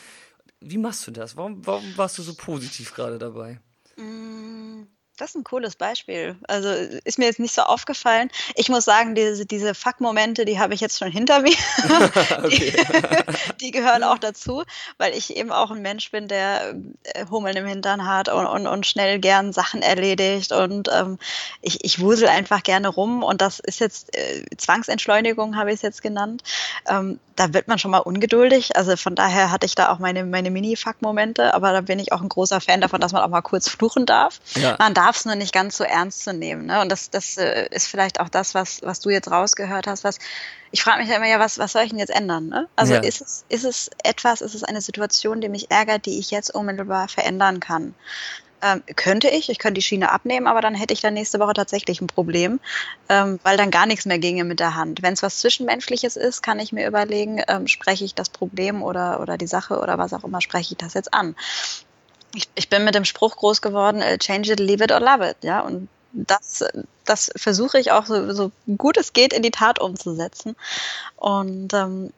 [0.65, 1.35] Wie machst du das?
[1.35, 3.59] Warum, warum warst du so positiv gerade dabei?
[5.17, 6.35] Das ist ein cooles Beispiel.
[6.47, 8.31] Also ist mir jetzt nicht so aufgefallen.
[8.55, 11.51] Ich muss sagen, diese, diese Fuck-Momente, die habe ich jetzt schon hinter mir.
[12.49, 12.73] die,
[13.61, 14.63] die, gehören auch dazu,
[14.97, 16.73] weil ich eben auch ein Mensch bin, der
[17.03, 20.51] äh, Hummeln im Hintern hat und, und, und schnell gern Sachen erledigt.
[20.51, 21.19] Und ähm,
[21.61, 23.21] ich, ich wusel einfach gerne rum.
[23.21, 26.41] Und das ist jetzt äh, Zwangsentschleunigung, habe ich es jetzt genannt.
[26.87, 28.75] Ähm, da wird man schon mal ungeduldig.
[28.75, 31.53] Also von daher hatte ich da auch meine, meine Mini-Fuck-Momente.
[31.53, 34.07] Aber da bin ich auch ein großer Fan davon, dass man auch mal kurz fluchen
[34.07, 34.39] darf.
[34.55, 34.75] Ja.
[34.79, 36.65] Man darf darf es nur nicht ganz so ernst zu nehmen.
[36.65, 36.81] Ne?
[36.81, 40.19] Und das, das äh, ist vielleicht auch das, was, was du jetzt rausgehört hast, was
[40.71, 42.47] ich frage mich ja immer, ja, was, was soll ich denn jetzt ändern?
[42.47, 42.67] Ne?
[42.75, 42.99] Also ja.
[43.01, 46.55] ist, es, ist es etwas, ist es eine Situation, die mich ärgert, die ich jetzt
[46.55, 47.93] unmittelbar verändern kann?
[48.61, 51.53] Ähm, könnte ich, ich könnte die Schiene abnehmen, aber dann hätte ich dann nächste Woche
[51.53, 52.61] tatsächlich ein Problem,
[53.09, 55.01] ähm, weil dann gar nichts mehr ginge mit der Hand.
[55.03, 59.19] Wenn es was Zwischenmenschliches ist, kann ich mir überlegen, ähm, spreche ich das Problem oder,
[59.19, 61.35] oder die Sache oder was auch immer, spreche ich das jetzt an
[62.35, 65.27] ich, ich bin mit dem Spruch groß geworden, äh, change it, leave it or love
[65.27, 66.63] it, ja, und das,
[67.05, 70.55] das versuche ich auch so, so gut es geht in die Tat umzusetzen.
[71.17, 72.13] Und ähm,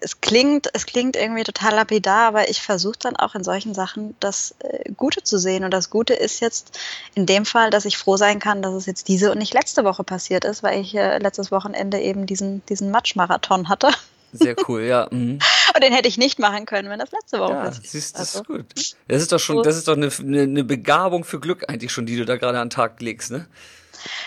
[0.00, 4.16] es klingt, es klingt irgendwie total lapidar, aber ich versuche dann auch in solchen Sachen
[4.18, 5.64] das äh, Gute zu sehen.
[5.64, 6.78] Und das Gute ist jetzt
[7.14, 9.84] in dem Fall, dass ich froh sein kann, dass es jetzt diese und nicht letzte
[9.84, 13.90] Woche passiert ist, weil ich äh, letztes Wochenende eben diesen, diesen Matschmarathon hatte.
[14.34, 15.08] Sehr cool, ja.
[15.10, 15.38] Mhm.
[15.74, 18.36] Und den hätte ich nicht machen können, wenn das letzte Woche ja, passiert siehst, Das
[18.36, 18.40] also.
[18.40, 18.96] ist gut.
[19.08, 22.16] Das ist doch schon, das ist doch eine, eine Begabung für Glück eigentlich schon, die
[22.16, 23.46] du da gerade an den Tag legst, ne?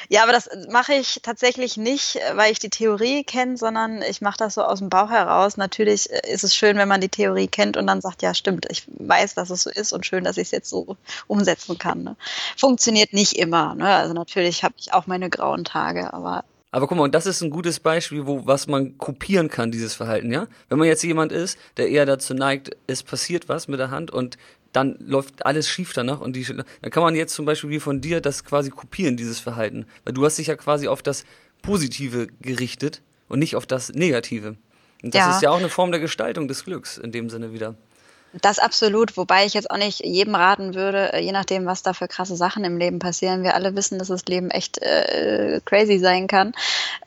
[0.10, 4.38] Ja, aber das mache ich tatsächlich nicht, weil ich die Theorie kenne, sondern ich mache
[4.38, 5.58] das so aus dem Bauch heraus.
[5.58, 8.84] Natürlich ist es schön, wenn man die Theorie kennt und dann sagt, ja, stimmt, ich
[8.88, 12.04] weiß, dass es so ist und schön, dass ich es jetzt so umsetzen kann.
[12.04, 12.16] Ne?
[12.58, 13.76] Funktioniert nicht immer.
[13.76, 13.88] Ne?
[13.88, 16.44] Also natürlich habe ich auch meine grauen Tage, aber
[16.78, 19.96] aber guck mal, und das ist ein gutes Beispiel, wo was man kopieren kann, dieses
[19.96, 20.46] Verhalten, ja?
[20.70, 24.12] Wenn man jetzt jemand ist, der eher dazu neigt, es passiert was mit der Hand
[24.12, 24.38] und
[24.74, 28.00] dann läuft alles schief danach und die, dann kann man jetzt zum Beispiel wie von
[28.00, 29.88] dir das quasi kopieren, dieses Verhalten.
[30.04, 31.26] Weil du hast dich ja quasi auf das
[31.64, 34.56] Positive gerichtet und nicht auf das Negative.
[35.02, 35.36] Und das ja.
[35.36, 37.74] ist ja auch eine Form der Gestaltung des Glücks in dem Sinne wieder.
[38.42, 41.94] Das absolut, wobei ich jetzt auch nicht jedem raten würde, äh, je nachdem, was da
[41.94, 43.44] für krasse Sachen im Leben passieren.
[43.44, 46.54] Wir alle wissen, dass das Leben echt äh, crazy sein kann.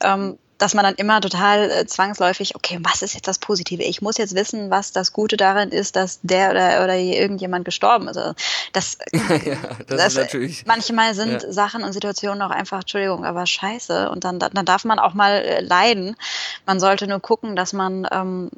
[0.01, 3.81] Ähm, dass man dann immer total äh, zwangsläufig, okay, was ist jetzt das Positive?
[3.81, 8.07] Ich muss jetzt wissen, was das Gute darin ist, dass der oder, oder irgendjemand gestorben
[8.07, 8.17] ist.
[8.17, 8.35] Also
[8.71, 9.55] das, ja,
[9.87, 10.65] das, das ist natürlich.
[10.67, 11.51] Manchmal sind ja.
[11.51, 14.11] Sachen und Situationen auch einfach, Entschuldigung, aber scheiße.
[14.11, 16.15] Und dann, dann darf man auch mal äh, leiden.
[16.67, 18.51] Man sollte nur gucken, dass man ähm,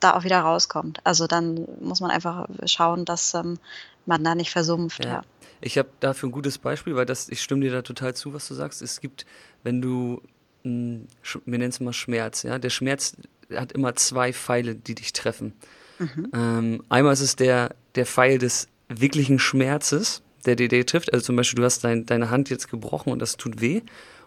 [0.00, 1.00] da auch wieder rauskommt.
[1.04, 3.58] Also dann muss man einfach schauen, dass ähm,
[4.06, 5.04] man da nicht versumpft.
[5.04, 5.10] Ja.
[5.10, 5.22] ja.
[5.60, 8.48] Ich habe dafür ein gutes Beispiel, weil das, ich stimme dir da total zu, was
[8.48, 8.82] du sagst.
[8.82, 9.26] Es gibt,
[9.62, 10.22] wenn du,
[10.64, 13.16] mh, hm, wir nennen es mal Schmerz, ja, der Schmerz
[13.54, 15.52] hat immer zwei Pfeile, die dich treffen.
[15.98, 16.30] Mhm.
[16.32, 21.12] Ähm, einmal ist es der, der Pfeil des wirklichen Schmerzes, der dir, dir trifft.
[21.12, 23.82] Also zum Beispiel, du hast dein, deine Hand jetzt gebrochen und das tut weh.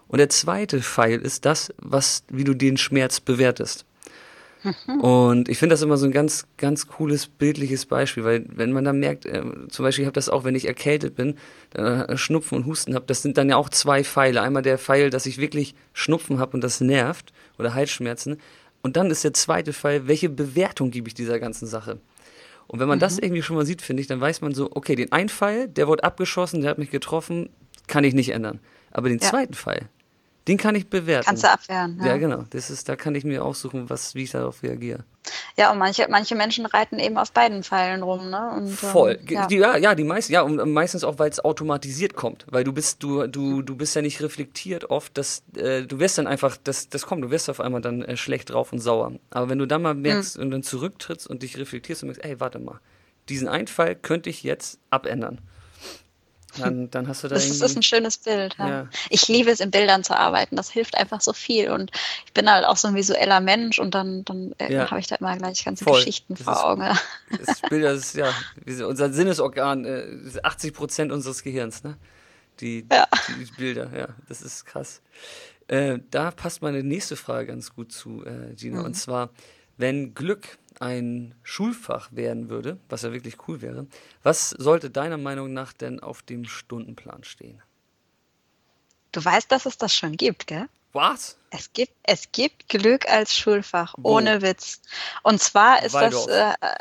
[0.06, 3.86] Und der zweite Pfeil ist das, was, wie du den Schmerz bewertest.
[4.64, 5.00] Mhm.
[5.00, 8.84] Und ich finde das immer so ein ganz, ganz cooles bildliches Beispiel, weil wenn man
[8.84, 11.36] dann merkt, äh, zum Beispiel, ich habe das auch, wenn ich erkältet bin,
[11.74, 14.42] äh, Schnupfen und Husten habe, das sind dann ja auch zwei Pfeile.
[14.42, 18.38] Einmal der Pfeil, dass ich wirklich Schnupfen habe und das nervt oder Halsschmerzen.
[18.82, 21.98] Und dann ist der zweite Pfeil, welche Bewertung gebe ich dieser ganzen Sache?
[22.66, 23.00] Und wenn man mhm.
[23.00, 25.68] das irgendwie schon mal sieht, finde ich, dann weiß man so, okay, den einen Pfeil,
[25.68, 27.50] der wurde abgeschossen, der hat mich getroffen,
[27.86, 28.60] kann ich nicht ändern.
[28.90, 29.28] Aber den ja.
[29.28, 29.88] zweiten Pfeil,
[30.46, 31.24] Den kann ich bewerten.
[31.26, 31.98] Kannst du abwehren.
[32.00, 32.44] Ja, ja genau.
[32.50, 35.04] Das ist, da kann ich mir aussuchen, was, wie ich darauf reagiere.
[35.56, 38.50] Ja, und manche, manche Menschen reiten eben auf beiden Pfeilen rum, ne?
[38.54, 39.18] Und, ähm, Voll.
[39.26, 39.46] ja.
[39.46, 42.44] Die, ja, ja, die meisten, ja, und meistens auch, weil es automatisiert kommt.
[42.50, 46.18] Weil du bist, du, du, du bist ja nicht reflektiert oft, dass äh, du wirst
[46.18, 49.12] dann einfach, das, das kommt, du wirst auf einmal dann äh, schlecht drauf und sauer.
[49.30, 50.42] Aber wenn du dann mal merkst mhm.
[50.42, 52.80] und dann zurücktrittst und dich reflektierst und merkst, ey, warte mal,
[53.30, 55.40] diesen Einfall könnte ich jetzt abändern.
[56.58, 57.64] Dann, dann hast du da das irgendwie...
[57.64, 58.56] ist ein schönes Bild.
[58.58, 58.68] Ja.
[58.68, 58.88] Ja.
[59.10, 60.56] Ich liebe es, in Bildern zu arbeiten.
[60.56, 61.70] Das hilft einfach so viel.
[61.70, 61.90] Und
[62.26, 64.90] ich bin halt auch so ein visueller Mensch und dann, dann äh, ja.
[64.90, 65.98] habe ich da immer gleich ganze Voll.
[65.98, 66.98] Geschichten das vor ist, Augen.
[67.44, 68.32] Das Bilder ist ja
[68.86, 71.96] unser Sinnesorgan, äh, 80 Prozent unseres Gehirns, ne?
[72.60, 75.02] Die, die, Bilder, ja, das ist krass.
[75.66, 78.80] Äh, da passt meine nächste Frage ganz gut zu, äh, Gina.
[78.80, 78.84] Mhm.
[78.84, 79.30] Und zwar,
[79.76, 83.86] wenn Glück ein Schulfach werden würde, was ja wirklich cool wäre,
[84.22, 87.62] was sollte deiner Meinung nach denn auf dem Stundenplan stehen?
[89.12, 90.68] Du weißt, dass es das schon gibt, gell?
[90.92, 91.36] Was?
[91.50, 94.16] Es gibt, es gibt Glück als Schulfach, Wo?
[94.16, 94.80] ohne Witz.
[95.22, 96.26] Und zwar ist Waldorf.
[96.26, 96.56] das.
[96.60, 96.74] Äh,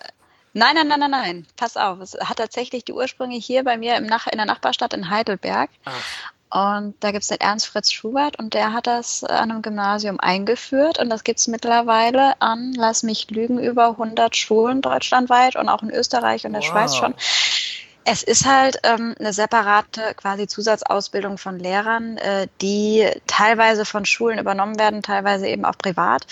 [0.53, 1.47] nein, nein, nein, nein, nein.
[1.55, 1.99] Pass auf.
[1.99, 5.69] Es hat tatsächlich die Ursprünge hier bei mir im Nach in der Nachbarstadt in Heidelberg.
[5.85, 6.03] Ach.
[6.53, 10.19] Und da gibt es den Ernst Fritz Schubert und der hat das an einem Gymnasium
[10.19, 15.67] eingeführt und das gibt es mittlerweile an, lass mich lügen, über 100 Schulen deutschlandweit und
[15.67, 16.69] auch in Österreich und der wow.
[16.69, 17.15] Schweiz schon.
[18.05, 24.37] Es ist halt ähm, eine separate quasi Zusatzausbildung von Lehrern, äh, die teilweise von Schulen
[24.37, 26.27] übernommen werden, teilweise eben auch privat.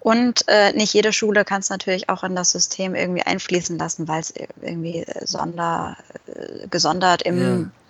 [0.00, 4.06] Und äh, nicht jede Schule kann es natürlich auch in das System irgendwie einfließen lassen,
[4.06, 7.81] weil es irgendwie sonder, äh, gesondert im ja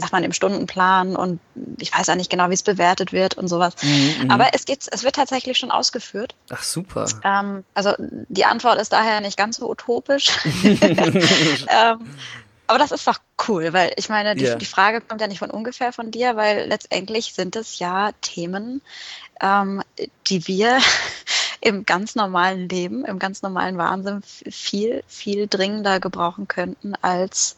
[0.00, 1.40] sagt man im Stundenplan und
[1.78, 3.74] ich weiß auch nicht genau, wie es bewertet wird und sowas.
[3.82, 6.34] Mhm, mhm, Aber es geht, es wird tatsächlich schon ausgeführt.
[6.50, 7.06] Ach super.
[7.24, 10.30] Ähm, also die Antwort ist daher nicht ganz so utopisch.
[10.64, 11.98] ähm,
[12.70, 14.54] aber das ist doch cool, weil ich meine, die, yeah.
[14.54, 18.80] die, Frage kommt ja nicht von ungefähr von dir, weil letztendlich sind es ja Themen,
[19.40, 19.82] ähm,
[20.28, 20.78] die wir
[21.60, 27.56] im ganz normalen Leben, im ganz normalen Wahnsinn viel, viel dringender gebrauchen könnten als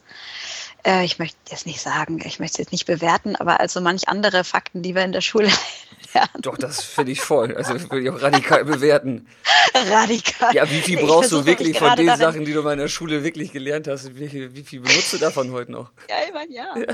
[0.85, 4.09] äh, ich möchte jetzt nicht sagen, ich möchte es jetzt nicht bewerten, aber also manch
[4.09, 5.49] andere Fakten, die wir in der Schule
[6.15, 6.31] lernen.
[6.41, 7.55] Doch, das finde ich voll.
[7.55, 9.29] Also würde ich auch radikal bewerten.
[9.75, 10.55] Radikal.
[10.55, 13.53] Ja, wie viel brauchst du wirklich von den Sachen, die du in der Schule wirklich
[13.53, 14.17] gelernt hast?
[14.17, 15.93] Wie viel, wie viel benutzt du davon heute noch?
[16.09, 16.77] Ja, ich meine, ja.
[16.77, 16.87] ja.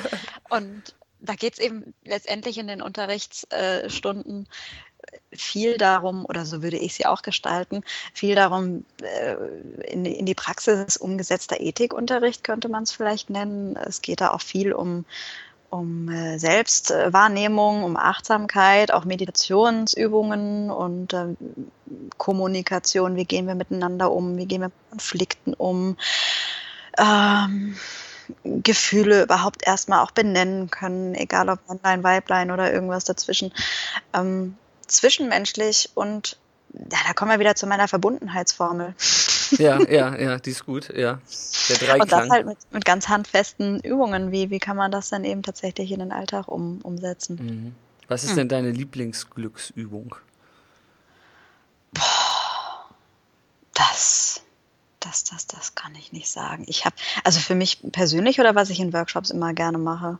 [0.50, 4.48] Und da geht es eben letztendlich in den Unterrichtsstunden
[5.32, 7.82] viel darum, oder so würde ich sie auch gestalten,
[8.14, 9.34] viel darum, äh,
[9.90, 13.76] in, in die Praxis umgesetzter Ethikunterricht könnte man es vielleicht nennen.
[13.76, 15.04] Es geht da auch viel um,
[15.70, 21.34] um äh, Selbstwahrnehmung, um Achtsamkeit, auch Meditationsübungen und äh,
[22.16, 23.16] Kommunikation.
[23.16, 24.36] Wie gehen wir miteinander um?
[24.36, 25.96] Wie gehen wir mit Konflikten um?
[26.96, 27.76] Ähm,
[28.44, 33.52] Gefühle überhaupt erstmal auch benennen können, egal ob Männlein, Weiblein oder irgendwas dazwischen.
[34.12, 34.56] Ähm,
[34.88, 36.38] zwischenmenschlich und
[36.72, 38.94] ja, da kommen wir wieder zu meiner Verbundenheitsformel.
[39.52, 41.20] Ja, ja, ja, die ist gut, ja.
[41.70, 42.00] Der Dreiklang.
[42.02, 44.30] Und das halt mit, mit ganz handfesten Übungen.
[44.30, 47.38] Wie, wie kann man das dann eben tatsächlich in den Alltag um, umsetzen?
[47.40, 47.74] Mhm.
[48.08, 48.36] Was ist hm.
[48.36, 50.16] denn deine Lieblingsglücksübung?
[51.92, 52.88] Boah,
[53.72, 54.42] das,
[55.00, 56.64] das, das, das kann ich nicht sagen.
[56.66, 60.18] Ich habe, also für mich persönlich oder was ich in Workshops immer gerne mache,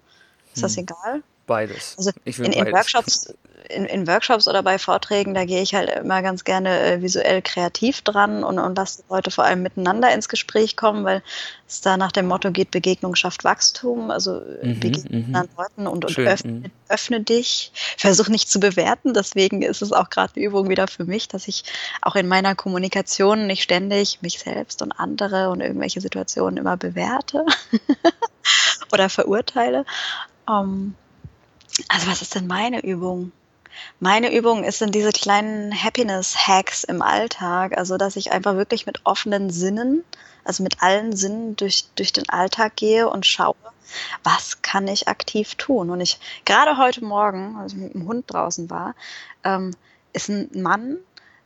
[0.54, 0.62] ist hm.
[0.62, 1.22] das egal?
[1.49, 1.97] Beides.
[1.99, 3.35] Also in, in Workshops
[3.69, 7.43] in, in, Workshops oder bei Vorträgen, da gehe ich halt immer ganz gerne äh, visuell
[7.43, 11.23] kreativ dran und, und lasse die Leute vor allem miteinander ins Gespräch kommen, weil
[11.67, 15.35] es da nach dem Motto geht, Begegnung schafft Wachstum, also mhm, begegne mhm.
[15.35, 16.65] anderen Leuten und, und öffne, mhm.
[16.89, 17.73] öffne, dich.
[17.97, 21.49] Versuch nicht zu bewerten, deswegen ist es auch gerade eine Übung wieder für mich, dass
[21.49, 21.65] ich
[22.03, 27.45] auch in meiner Kommunikation nicht ständig mich selbst und andere und irgendwelche Situationen immer bewerte
[28.93, 29.85] oder verurteile.
[30.47, 30.95] Um, ähm,
[31.88, 33.33] also was ist denn meine Übung?
[34.01, 39.01] Meine Übung ist sind diese kleinen Happiness-Hacks im Alltag, also dass ich einfach wirklich mit
[39.05, 40.05] offenen Sinnen,
[40.45, 43.55] also mit allen Sinnen durch, durch den Alltag gehe und schaue,
[44.25, 45.91] was kann ich aktiv tun.
[45.91, 48.95] Und ich gerade heute Morgen, als ich mit dem Hund draußen war,
[49.45, 49.73] ähm,
[50.12, 50.99] ist ein Mann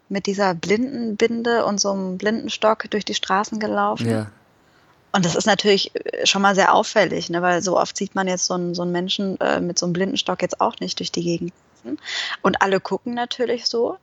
[0.09, 4.09] mit dieser Blindenbinde und so einem Blindenstock durch die Straßen gelaufen.
[4.09, 4.31] Ja.
[5.13, 8.29] Und das ist natürlich äh, schon mal sehr auffällig, ne, weil so oft sieht man
[8.29, 11.13] jetzt so einen, so einen Menschen äh, mit so einem Blindenstock jetzt auch nicht durch
[11.13, 11.53] die Gegend.
[12.43, 13.99] Und alle gucken natürlich so.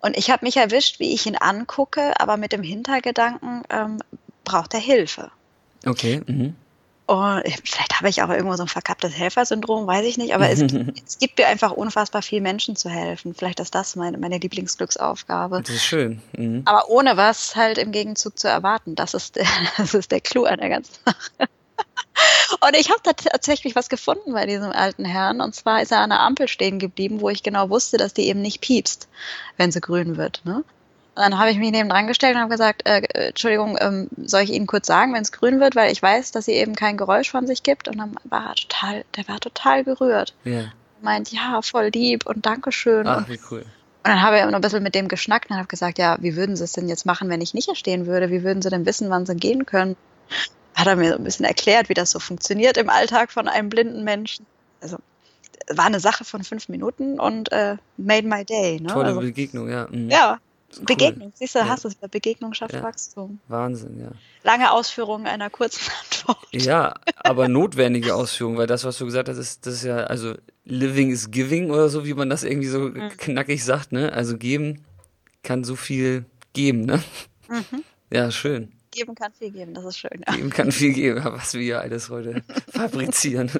[0.00, 3.98] Und ich habe mich erwischt, wie ich ihn angucke, aber mit dem Hintergedanken, ähm,
[4.44, 5.30] braucht er Hilfe.
[5.86, 6.22] Okay.
[6.26, 6.54] Mhm.
[7.10, 10.60] Und vielleicht habe ich auch irgendwo so ein verkapptes Helfersyndrom, weiß ich nicht, aber es,
[11.06, 13.34] es, gibt mir einfach unfassbar viel Menschen zu helfen.
[13.34, 15.60] Vielleicht ist das meine, meine Lieblingsglücksaufgabe.
[15.62, 16.22] Das ist schön.
[16.38, 16.62] Mhm.
[16.66, 18.94] Aber ohne was halt im Gegenzug zu erwarten.
[18.94, 19.46] Das ist der,
[19.76, 21.50] das ist der Clou an der ganzen Sache.
[22.60, 25.40] Und ich habe tatsächlich was gefunden bei diesem alten Herrn.
[25.40, 28.28] Und zwar ist er an der Ampel stehen geblieben, wo ich genau wusste, dass die
[28.28, 29.08] eben nicht piepst,
[29.56, 30.42] wenn sie grün wird.
[30.44, 30.62] Ne?
[31.14, 34.42] Und dann habe ich mich neben dran gestellt und habe gesagt, äh, Entschuldigung, ähm, soll
[34.42, 36.96] ich Ihnen kurz sagen, wenn es grün wird, weil ich weiß, dass sie eben kein
[36.96, 37.88] Geräusch von sich gibt.
[37.88, 40.34] Und dann war er total, der war total gerührt.
[40.44, 40.52] Ja.
[40.52, 40.72] Yeah.
[41.02, 43.06] Meint, ja, voll lieb und Dankeschön.
[43.06, 43.60] Ach, und, wie cool.
[43.60, 43.66] Und
[44.04, 46.56] dann habe ich noch ein bisschen mit dem geschnackt und habe gesagt, ja, wie würden
[46.56, 48.30] Sie es denn jetzt machen, wenn ich nicht erstehen würde?
[48.30, 49.96] Wie würden Sie denn wissen, wann Sie gehen können?
[50.74, 53.68] Hat er mir so ein bisschen erklärt, wie das so funktioniert im Alltag von einem
[53.68, 54.46] blinden Menschen.
[54.80, 54.98] Also
[55.68, 58.80] war eine Sache von fünf Minuten und äh, made my day.
[58.80, 58.88] Ne?
[58.88, 59.86] Tolle also, Begegnung, ja.
[59.90, 60.08] Mhm.
[60.10, 60.38] Ja,
[60.76, 60.84] Cool.
[60.84, 61.68] Begegnung, siehst du, ja.
[61.68, 62.82] hast du es, Begegnung schafft ja.
[62.82, 63.40] Wachstum.
[63.48, 64.12] Wahnsinn, ja.
[64.44, 66.46] Lange Ausführungen einer kurzen Antwort.
[66.52, 70.34] Ja, aber notwendige Ausführungen, weil das, was du gesagt hast, ist, das ist ja, also
[70.64, 73.10] living is giving oder so, wie man das irgendwie so mhm.
[73.16, 74.12] knackig sagt, ne?
[74.12, 74.84] Also geben
[75.42, 77.02] kann so viel geben, ne?
[77.48, 77.82] Mhm.
[78.12, 78.72] Ja, schön.
[78.92, 80.22] Geben kann viel geben, das ist schön.
[80.26, 80.34] Ja.
[80.34, 83.50] Geben kann viel geben, was wir ja alles heute fabrizieren.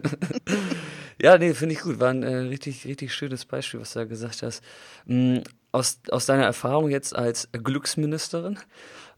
[1.20, 1.98] ja, nee, finde ich gut.
[1.98, 4.62] War ein äh, richtig, richtig schönes Beispiel, was du da gesagt hast.
[5.06, 8.58] Mhm aus, aus deiner Erfahrung jetzt als Glücksministerin,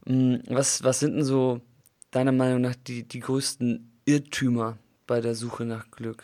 [0.05, 1.61] mm, was, was sind denn so
[2.11, 6.23] deiner Meinung nach die, die größten Irrtümer bei der Suche nach Glück?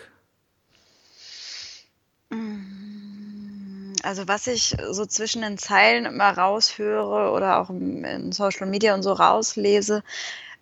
[2.29, 8.93] Mm, also was ich so zwischen den Zeilen immer raushöre oder auch in Social Media
[8.93, 10.03] und so rauslese,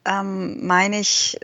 [0.06, 1.38] ähm, meine ich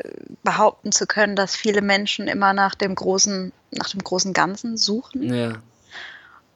[0.44, 5.34] behaupten zu können, dass viele Menschen immer nach dem großen, nach dem großen Ganzen suchen.
[5.34, 5.54] Ja.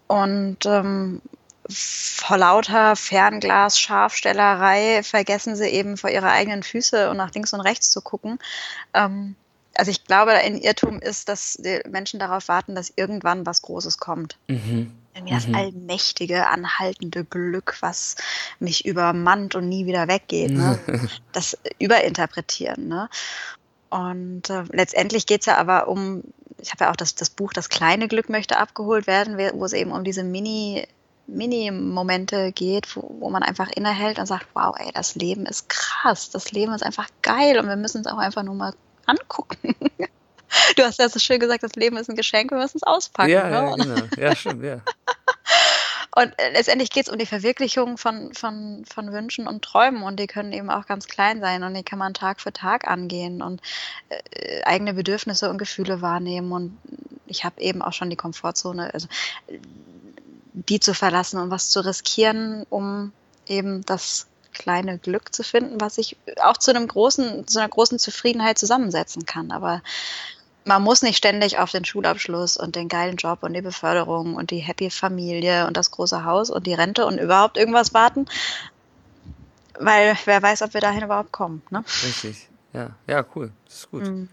[0.08, 1.22] Und ähm,
[1.70, 7.62] vor lauter Fernglas, Scharfstellerei vergessen sie eben vor ihre eigenen Füße und nach links und
[7.62, 8.40] rechts zu gucken.
[8.94, 9.36] Ähm,
[9.76, 13.98] also ich glaube, ein Irrtum ist, dass die Menschen darauf warten, dass irgendwann was Großes
[13.98, 14.38] kommt.
[14.48, 14.92] Mhm.
[15.14, 15.56] Irgendwie das mhm.
[15.56, 18.16] allmächtige, anhaltende Glück, was
[18.60, 20.52] mich übermannt und nie wieder weggeht.
[20.52, 20.80] Ne?
[21.32, 22.88] das Überinterpretieren.
[22.88, 23.10] Ne?
[23.90, 26.24] Und äh, letztendlich geht es ja aber um,
[26.60, 29.74] ich habe ja auch das, das Buch Das kleine Glück möchte abgeholt werden, wo es
[29.74, 30.88] eben um diese Mini-
[31.28, 36.30] Mini-Momente geht, wo, wo man einfach innehält und sagt, wow, ey, das Leben ist krass,
[36.30, 38.74] das Leben ist einfach geil und wir müssen es auch einfach nur mal
[39.06, 39.76] angucken.
[40.78, 43.30] Du hast ja so schön gesagt, das Leben ist ein Geschenk, wir müssen es auspacken.
[43.30, 43.52] Ja, ne?
[43.52, 44.08] ja genau.
[44.18, 44.80] Ja, stimmt, ja.
[46.18, 50.20] Und äh, letztendlich geht es um die Verwirklichung von, von, von Wünschen und Träumen und
[50.20, 53.44] die können eben auch ganz klein sein und die kann man Tag für Tag angehen
[53.44, 53.62] und
[54.10, 56.52] äh, eigene Bedürfnisse und Gefühle wahrnehmen.
[56.52, 56.76] Und
[57.28, 59.08] ich habe eben auch schon die Komfortzone, also
[60.66, 63.12] die zu verlassen und was zu riskieren, um
[63.48, 68.00] eben das kleine Glück zu finden, was sich auch zu einem großen, zu einer großen
[68.00, 69.52] Zufriedenheit zusammensetzen kann.
[69.52, 69.84] Aber
[70.66, 74.50] man muss nicht ständig auf den Schulabschluss und den geilen Job und die Beförderung und
[74.52, 78.26] die happy Familie und das große Haus und die Rente und überhaupt irgendwas warten,
[79.80, 81.62] weil wer weiß, ob wir dahin überhaupt kommen.
[81.70, 81.84] Ne?
[82.04, 84.04] Richtig, ja, ja, cool, das ist gut.
[84.04, 84.28] Mhm.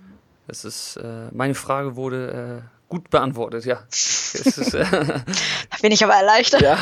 [0.47, 3.85] Das ist, äh, meine Frage wurde äh, gut beantwortet, ja.
[3.89, 5.25] Ist, äh, da
[5.83, 6.63] bin ich aber erleichtert.
[6.63, 6.79] Ja,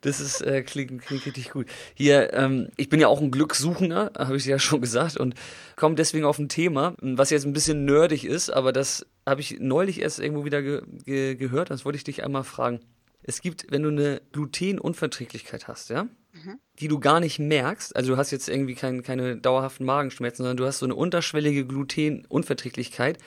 [0.00, 1.68] das ist, äh, klingt, klingt richtig gut.
[1.94, 5.36] Hier, ähm, ich bin ja auch ein Glückssuchender, habe ich ja schon gesagt, und
[5.76, 9.60] komme deswegen auf ein Thema, was jetzt ein bisschen nerdig ist, aber das habe ich
[9.60, 12.80] neulich erst irgendwo wieder ge ge gehört, das wollte ich dich einmal fragen.
[13.22, 16.58] Es gibt, wenn du eine Glutenunverträglichkeit hast, ja, mhm.
[16.80, 20.56] die du gar nicht merkst, also du hast jetzt irgendwie kein, keine dauerhaften Magenschmerzen, sondern
[20.56, 23.18] du hast so eine unterschwellige Glutenunverträglichkeit,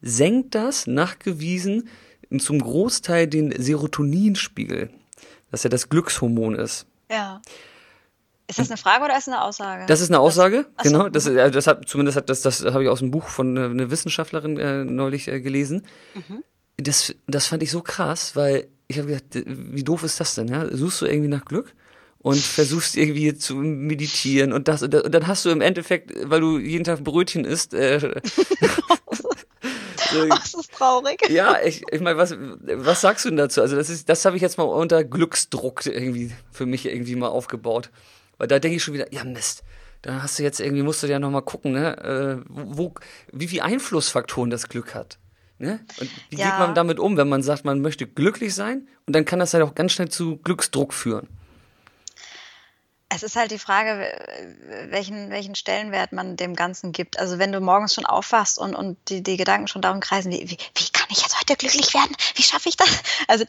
[0.00, 1.88] senkt das nachgewiesen
[2.38, 4.90] zum Großteil den Serotoninspiegel,
[5.50, 6.86] das ja das Glückshormon ist.
[7.10, 7.40] Ja.
[8.48, 9.86] Ist das eine Frage oder ist das eine Aussage?
[9.86, 11.08] Das ist eine Aussage, das, genau.
[11.08, 13.60] Das, äh, das hat, zumindest hat das, das habe ich aus dem Buch von äh,
[13.60, 15.86] einer Wissenschaftlerin äh, neulich äh, gelesen.
[16.14, 16.42] Mhm.
[16.78, 20.48] Das, das fand ich so krass, weil ich habe gedacht, wie doof ist das denn?
[20.48, 20.66] Ja?
[20.74, 21.74] Suchst du irgendwie nach Glück?
[22.20, 26.58] und versuchst irgendwie zu meditieren und das und, dann hast du im Endeffekt, weil du
[26.58, 28.00] jeden Tag Brötchen isst, äh,
[30.12, 31.28] So, Ach, das ist traurig.
[31.28, 33.60] Ja, ich, ich meine, was, was sagst du denn dazu?
[33.60, 37.28] Also, das ist, das habe ich jetzt mal unter Glücksdruck irgendwie für mich irgendwie mal
[37.28, 37.90] aufgebaut.
[38.38, 39.64] Weil da denke ich schon wieder, ja Mist,
[40.02, 42.94] da hast du jetzt irgendwie, musst du ja nochmal gucken, ne, äh, wo,
[43.32, 45.18] wie viel Einflussfaktoren das Glück hat.
[45.58, 45.80] Ne?
[45.98, 46.50] Und wie ja.
[46.50, 48.86] geht man damit um, wenn man sagt, man möchte glücklich sein?
[49.06, 51.28] Und dann kann das halt auch ganz schnell zu Glücksdruck führen.
[53.10, 54.12] Es ist halt die Frage,
[54.90, 57.18] welchen, welchen Stellenwert man dem Ganzen gibt.
[57.18, 60.50] Also wenn du morgens schon aufwachst und, und die, die Gedanken schon darum kreisen, wie,
[60.50, 62.14] wie, wie kann ich jetzt heute glücklich werden?
[62.34, 63.02] Wie schaffe ich das?
[63.26, 63.46] Also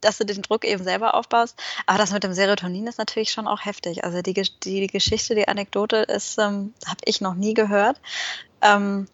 [0.00, 1.58] dass du den Druck eben selber aufbaust.
[1.86, 4.04] Aber das mit dem Serotonin ist natürlich schon auch heftig.
[4.04, 8.00] Also die, die, Geschichte, die Anekdote ist, ähm, habe ich noch nie gehört.
[8.62, 9.08] Ähm,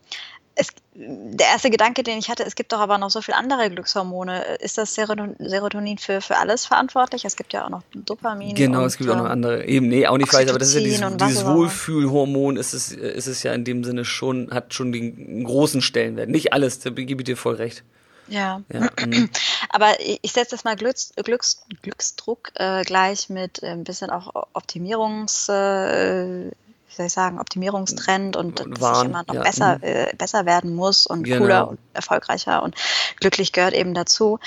[0.55, 3.69] es, der erste Gedanke, den ich hatte, es gibt doch aber noch so viele andere
[3.69, 4.57] Glückshormone.
[4.61, 7.25] Ist das Serotonin für, für alles verantwortlich?
[7.25, 8.55] Es gibt ja auch noch Dopamin.
[8.55, 9.65] Genau, es gibt auch noch andere.
[9.65, 13.27] Eben, nee, auch nicht weiter, aber das ist ja dieses, dieses Wohlfühlhormon, ist es, ist
[13.27, 16.29] es ja in dem Sinne schon, hat schon den großen Stellenwert.
[16.29, 17.83] Nicht alles, da gebe ich dir voll recht.
[18.29, 18.63] Ja.
[18.73, 18.89] ja.
[19.05, 19.29] Mhm.
[19.69, 24.47] Aber ich setze das mal Glücks, Glücks, Glücksdruck äh, gleich mit äh, ein bisschen auch
[24.55, 26.51] Optimierungs, äh,
[26.95, 29.43] wie soll ich sagen, Optimierungstrend und, und dass ich immer noch ja.
[29.43, 29.85] besser, mhm.
[29.85, 31.39] äh, besser werden muss und genau.
[31.39, 32.75] cooler und erfolgreicher und
[33.21, 34.39] glücklich gehört eben dazu.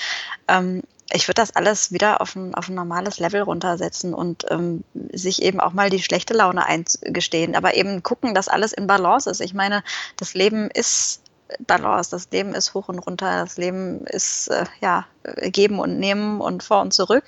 [0.48, 0.82] Ähm,
[1.14, 4.84] ich würde das alles wieder auf ein, auf ein normales Level runtersetzen und ähm,
[5.14, 9.30] sich eben auch mal die schlechte Laune eingestehen, aber eben gucken, dass alles in Balance
[9.30, 9.40] ist.
[9.40, 9.84] Ich meine,
[10.18, 11.22] das Leben ist
[11.60, 12.12] Balance.
[12.12, 13.44] Das Leben ist hoch und runter.
[13.44, 15.06] Das Leben ist äh, ja
[15.42, 17.24] geben und nehmen und vor und zurück.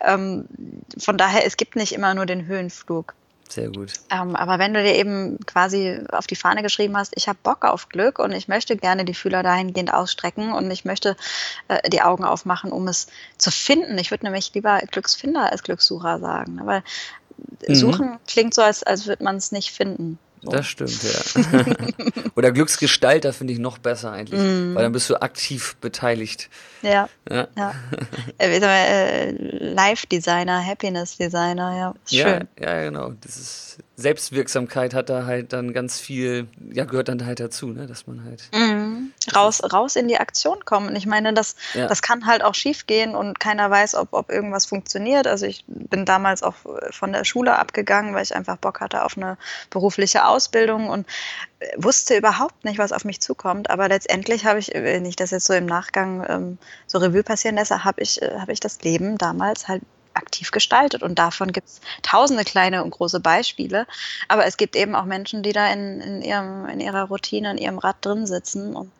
[0.00, 0.46] Ähm,
[0.98, 3.14] von daher, es gibt nicht immer nur den Höhenflug.
[3.48, 3.94] Sehr gut.
[4.10, 7.64] Ähm, aber wenn du dir eben quasi auf die Fahne geschrieben hast, ich habe Bock
[7.64, 11.16] auf Glück und ich möchte gerne die Fühler dahingehend ausstrecken und ich möchte
[11.68, 13.06] äh, die Augen aufmachen, um es
[13.38, 13.96] zu finden.
[13.98, 16.60] Ich würde nämlich lieber Glücksfinder als Glückssucher sagen.
[16.64, 16.82] Weil
[17.66, 17.74] mhm.
[17.74, 20.18] suchen klingt so, als, als würde man es nicht finden.
[20.42, 20.50] So.
[20.50, 21.64] Das stimmt, ja.
[22.36, 24.74] Oder Glücksgestalter finde ich noch besser eigentlich, mm.
[24.74, 26.48] weil dann bist du aktiv beteiligt.
[26.82, 27.08] Ja.
[27.28, 27.48] ja.
[27.56, 27.74] ja.
[28.38, 31.94] Äh, Live-Designer, Happiness-Designer, ja.
[32.06, 32.48] Schön.
[32.58, 33.12] Ja, ja, genau.
[33.20, 37.88] Das ist Selbstwirksamkeit hat da halt dann ganz viel, ja, gehört dann halt dazu, ne,
[37.88, 38.48] dass man halt.
[38.54, 39.12] Mhm.
[39.34, 40.90] Raus, raus in die Aktion kommen.
[40.90, 41.88] Und ich meine, das, ja.
[41.88, 45.26] das kann halt auch schief gehen und keiner weiß, ob, ob irgendwas funktioniert.
[45.26, 46.54] Also ich bin damals auch
[46.90, 49.36] von der Schule abgegangen, weil ich einfach Bock hatte auf eine
[49.68, 51.04] berufliche Ausbildung und
[51.76, 53.68] wusste überhaupt nicht, was auf mich zukommt.
[53.68, 57.56] Aber letztendlich habe ich, wenn ich das jetzt so im Nachgang ähm, so Revue passieren
[57.56, 59.82] lasse, habe ich, äh, habe ich das Leben damals halt
[60.18, 61.02] aktiv gestaltet.
[61.02, 63.86] Und davon gibt es tausende kleine und große Beispiele.
[64.28, 67.58] Aber es gibt eben auch Menschen, die da in, in, ihrem, in ihrer Routine, in
[67.58, 68.90] ihrem Rad drin sitzen und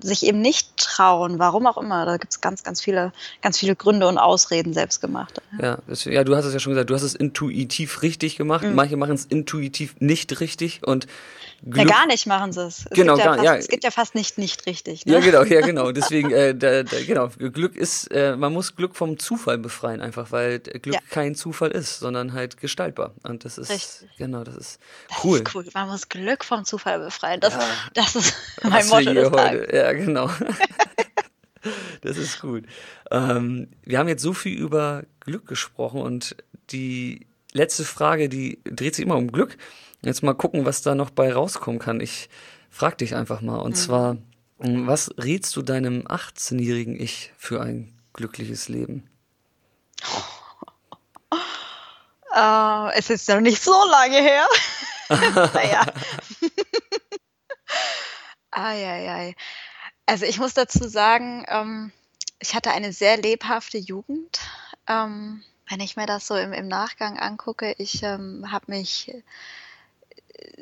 [0.00, 2.04] sich eben nicht trauen, warum auch immer.
[2.06, 5.40] Da gibt es ganz, ganz viele, ganz viele Gründe und Ausreden selbstgemacht.
[5.60, 8.64] Ja, das, ja, du hast es ja schon gesagt, du hast es intuitiv richtig gemacht.
[8.64, 8.74] Mhm.
[8.74, 11.06] Manche machen es intuitiv nicht richtig und
[11.64, 12.86] Glück ja, gar nicht machen sie es.
[12.90, 13.54] es genau, ja gar, fast, ja.
[13.54, 15.06] Es geht ja fast nicht nicht richtig.
[15.06, 15.12] Ne?
[15.12, 15.92] Ja, genau, ja, genau.
[15.92, 20.32] Deswegen, äh, da, da, genau, Glück ist, äh, man muss Glück vom Zufall befreien, einfach,
[20.32, 21.00] weil Glück ja.
[21.10, 23.14] kein Zufall ist, sondern halt gestaltbar.
[23.22, 24.08] Und das ist, Richtig.
[24.18, 24.80] genau, das ist
[25.22, 25.38] cool.
[25.38, 25.64] Das ist cool.
[25.72, 27.38] Man muss Glück vom Zufall befreien.
[27.40, 27.56] Das,
[27.94, 29.68] das ist mein Motto des heute.
[29.72, 30.28] Ja, genau.
[32.02, 32.64] das ist gut.
[33.12, 36.34] Ähm, wir haben jetzt so viel über Glück gesprochen und
[36.70, 39.56] die letzte Frage, die dreht sich immer um Glück.
[40.04, 42.00] Jetzt mal gucken, was da noch bei rauskommen kann.
[42.00, 42.28] Ich
[42.70, 43.58] frag dich einfach mal.
[43.58, 43.76] Und mhm.
[43.76, 44.16] zwar,
[44.58, 49.08] was rätst du deinem 18-jährigen Ich für ein glückliches Leben?
[52.34, 54.46] Uh, es ist noch nicht so lange her.
[55.54, 55.86] naja.
[58.50, 59.34] Eieiei.
[60.06, 61.92] Also ich muss dazu sagen, ähm,
[62.40, 64.40] ich hatte eine sehr lebhafte Jugend.
[64.88, 69.12] Ähm, wenn ich mir das so im, im Nachgang angucke, ich ähm, habe mich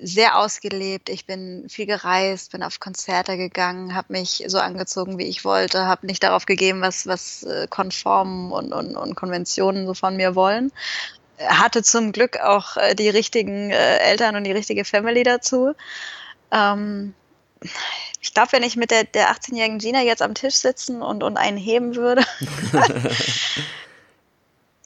[0.01, 1.09] sehr ausgelebt.
[1.09, 5.87] Ich bin viel gereist, bin auf Konzerte gegangen, habe mich so angezogen, wie ich wollte,
[5.87, 10.35] habe nicht darauf gegeben, was, was äh, Konformen und, und, und Konventionen so von mir
[10.35, 10.72] wollen.
[11.39, 15.74] Hatte zum Glück auch äh, die richtigen äh, Eltern und die richtige Family dazu.
[16.51, 17.14] Ähm,
[18.20, 21.37] ich glaube, wenn ich mit der, der 18-jährigen Gina jetzt am Tisch sitzen und, und
[21.37, 22.24] einen heben würde,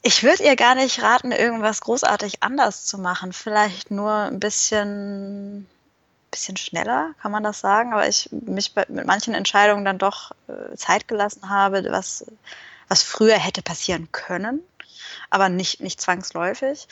[0.07, 3.33] Ich würde ihr gar nicht raten, irgendwas großartig anders zu machen.
[3.33, 5.67] Vielleicht nur ein bisschen,
[6.29, 7.91] bisschen schneller, kann man das sagen.
[7.91, 12.23] Aber ich mich mit manchen Entscheidungen dann doch äh, Zeit gelassen habe, was,
[12.87, 14.59] was früher hätte passieren können,
[15.31, 16.87] aber nicht, nicht zwangsläufig.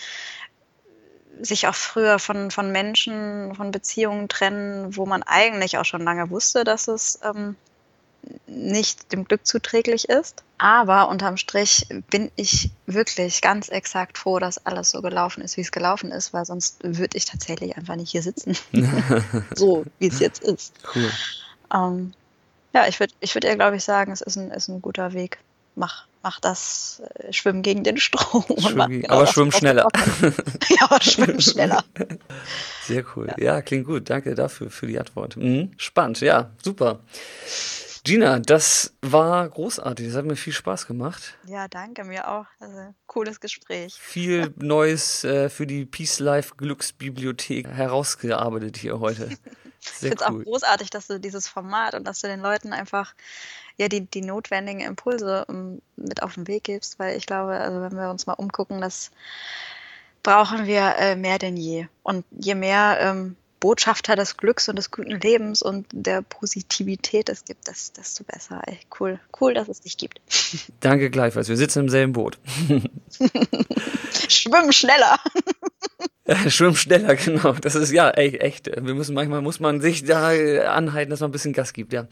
[1.39, 6.31] Sich auch früher von, von Menschen, von Beziehungen trennen, wo man eigentlich auch schon lange
[6.31, 7.57] wusste, dass es ähm,
[8.47, 10.43] nicht dem Glück zuträglich ist.
[10.57, 15.61] Aber unterm Strich bin ich wirklich ganz exakt froh, dass alles so gelaufen ist, wie
[15.61, 18.55] es gelaufen ist, weil sonst würde ich tatsächlich einfach nicht hier sitzen.
[19.55, 20.73] so, wie es jetzt ist.
[20.95, 21.11] Cool.
[21.73, 22.13] Ähm,
[22.73, 25.13] ja, ich würde ich würd ihr, glaube ich, sagen, es ist ein, ist ein guter
[25.13, 25.39] Weg.
[25.75, 28.43] Mach, mach das, äh, schwimm gegen den Strom.
[28.59, 29.87] Schwimm mach, genau, aber schwimm schneller.
[30.69, 31.83] ja, aber schwimm schneller.
[32.83, 33.27] Sehr cool.
[33.37, 33.43] Ja.
[33.43, 33.61] ja.
[33.61, 34.09] klingt gut.
[34.09, 35.35] Danke dafür, für die Antwort.
[35.35, 35.71] Mhm.
[35.77, 36.99] Spannend, ja, super.
[38.03, 40.07] Gina, das war großartig.
[40.07, 41.35] Das hat mir viel Spaß gemacht.
[41.45, 42.45] Ja, danke, mir auch.
[42.59, 43.93] Also, cooles Gespräch.
[43.93, 49.27] Viel Neues äh, für die Peace Life Glücksbibliothek herausgearbeitet hier heute.
[49.27, 49.37] Sehr
[49.79, 50.41] ich finde es cool.
[50.41, 53.13] auch großartig, dass du dieses Format und dass du den Leuten einfach
[53.77, 57.81] ja, die, die notwendigen Impulse ähm, mit auf den Weg gibst, weil ich glaube, also
[57.81, 59.11] wenn wir uns mal umgucken, das
[60.21, 61.87] brauchen wir äh, mehr denn je.
[62.03, 67.45] Und je mehr ähm, Botschafter des Glücks und des guten Lebens und der Positivität es
[67.45, 68.61] gibt, desto besser.
[68.65, 70.19] Ey, cool, cool, dass es dich gibt.
[70.81, 71.47] Danke gleichfalls.
[71.47, 72.37] Wir sitzen im selben Boot.
[74.27, 75.17] Schwimmen schneller.
[76.27, 77.53] Ja, schwimmen schneller, genau.
[77.53, 78.65] Das ist ja echt, echt.
[78.67, 80.31] Wir müssen manchmal muss man sich da
[80.69, 82.09] anhalten, dass man ein bisschen Gas gibt, ja.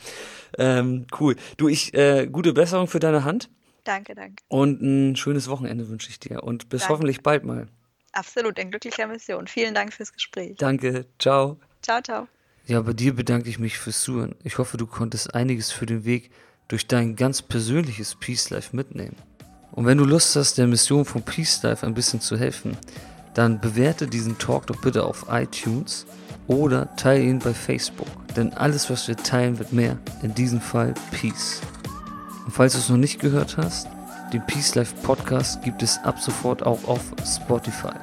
[0.58, 1.36] Ähm, cool.
[1.58, 3.50] Du, ich äh, gute Besserung für deine Hand.
[3.84, 4.42] Danke, danke.
[4.48, 6.44] Und ein schönes Wochenende wünsche ich dir.
[6.44, 6.94] Und bis Danke.
[6.94, 7.68] hoffentlich bald mal.
[8.14, 9.48] Absolut, in glücklicher Mission.
[9.48, 10.58] Vielen Dank fürs Gespräch.
[10.58, 11.06] Danke.
[11.18, 11.58] Ciao.
[11.82, 12.28] Ciao, ciao.
[12.68, 14.36] Ja, bei dir bedanke ich mich fürs Zuhören.
[14.44, 16.32] Ich hoffe, du konntest einiges für den Weg
[16.68, 19.16] durch dein ganz persönliches Peace Life mitnehmen.
[19.72, 22.78] Und wenn du Lust hast, der Mission von Peace Life ein bisschen zu helfen,
[23.34, 26.06] dann bewerte diesen Talk doch bitte auf iTunes
[26.48, 28.08] oder teile ihn bei Facebook.
[28.36, 29.98] Denn alles, was wir teilen, wird mehr.
[30.22, 31.62] In diesem Fall Peace.
[32.46, 33.88] Und falls du es noch nicht gehört hast,
[34.34, 37.94] den Peace Life Podcast gibt es ab sofort auch auf Spotify.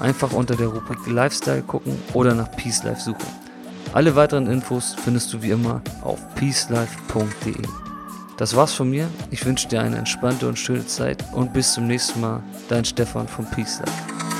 [0.00, 3.26] Einfach unter der Rubrik Lifestyle gucken oder nach Peace Life suchen.
[3.92, 7.62] Alle weiteren Infos findest du wie immer auf peacelife.de.
[8.36, 9.08] Das war's von mir.
[9.30, 12.42] Ich wünsche dir eine entspannte und schöne Zeit und bis zum nächsten Mal.
[12.68, 14.37] Dein Stefan von Peace Life.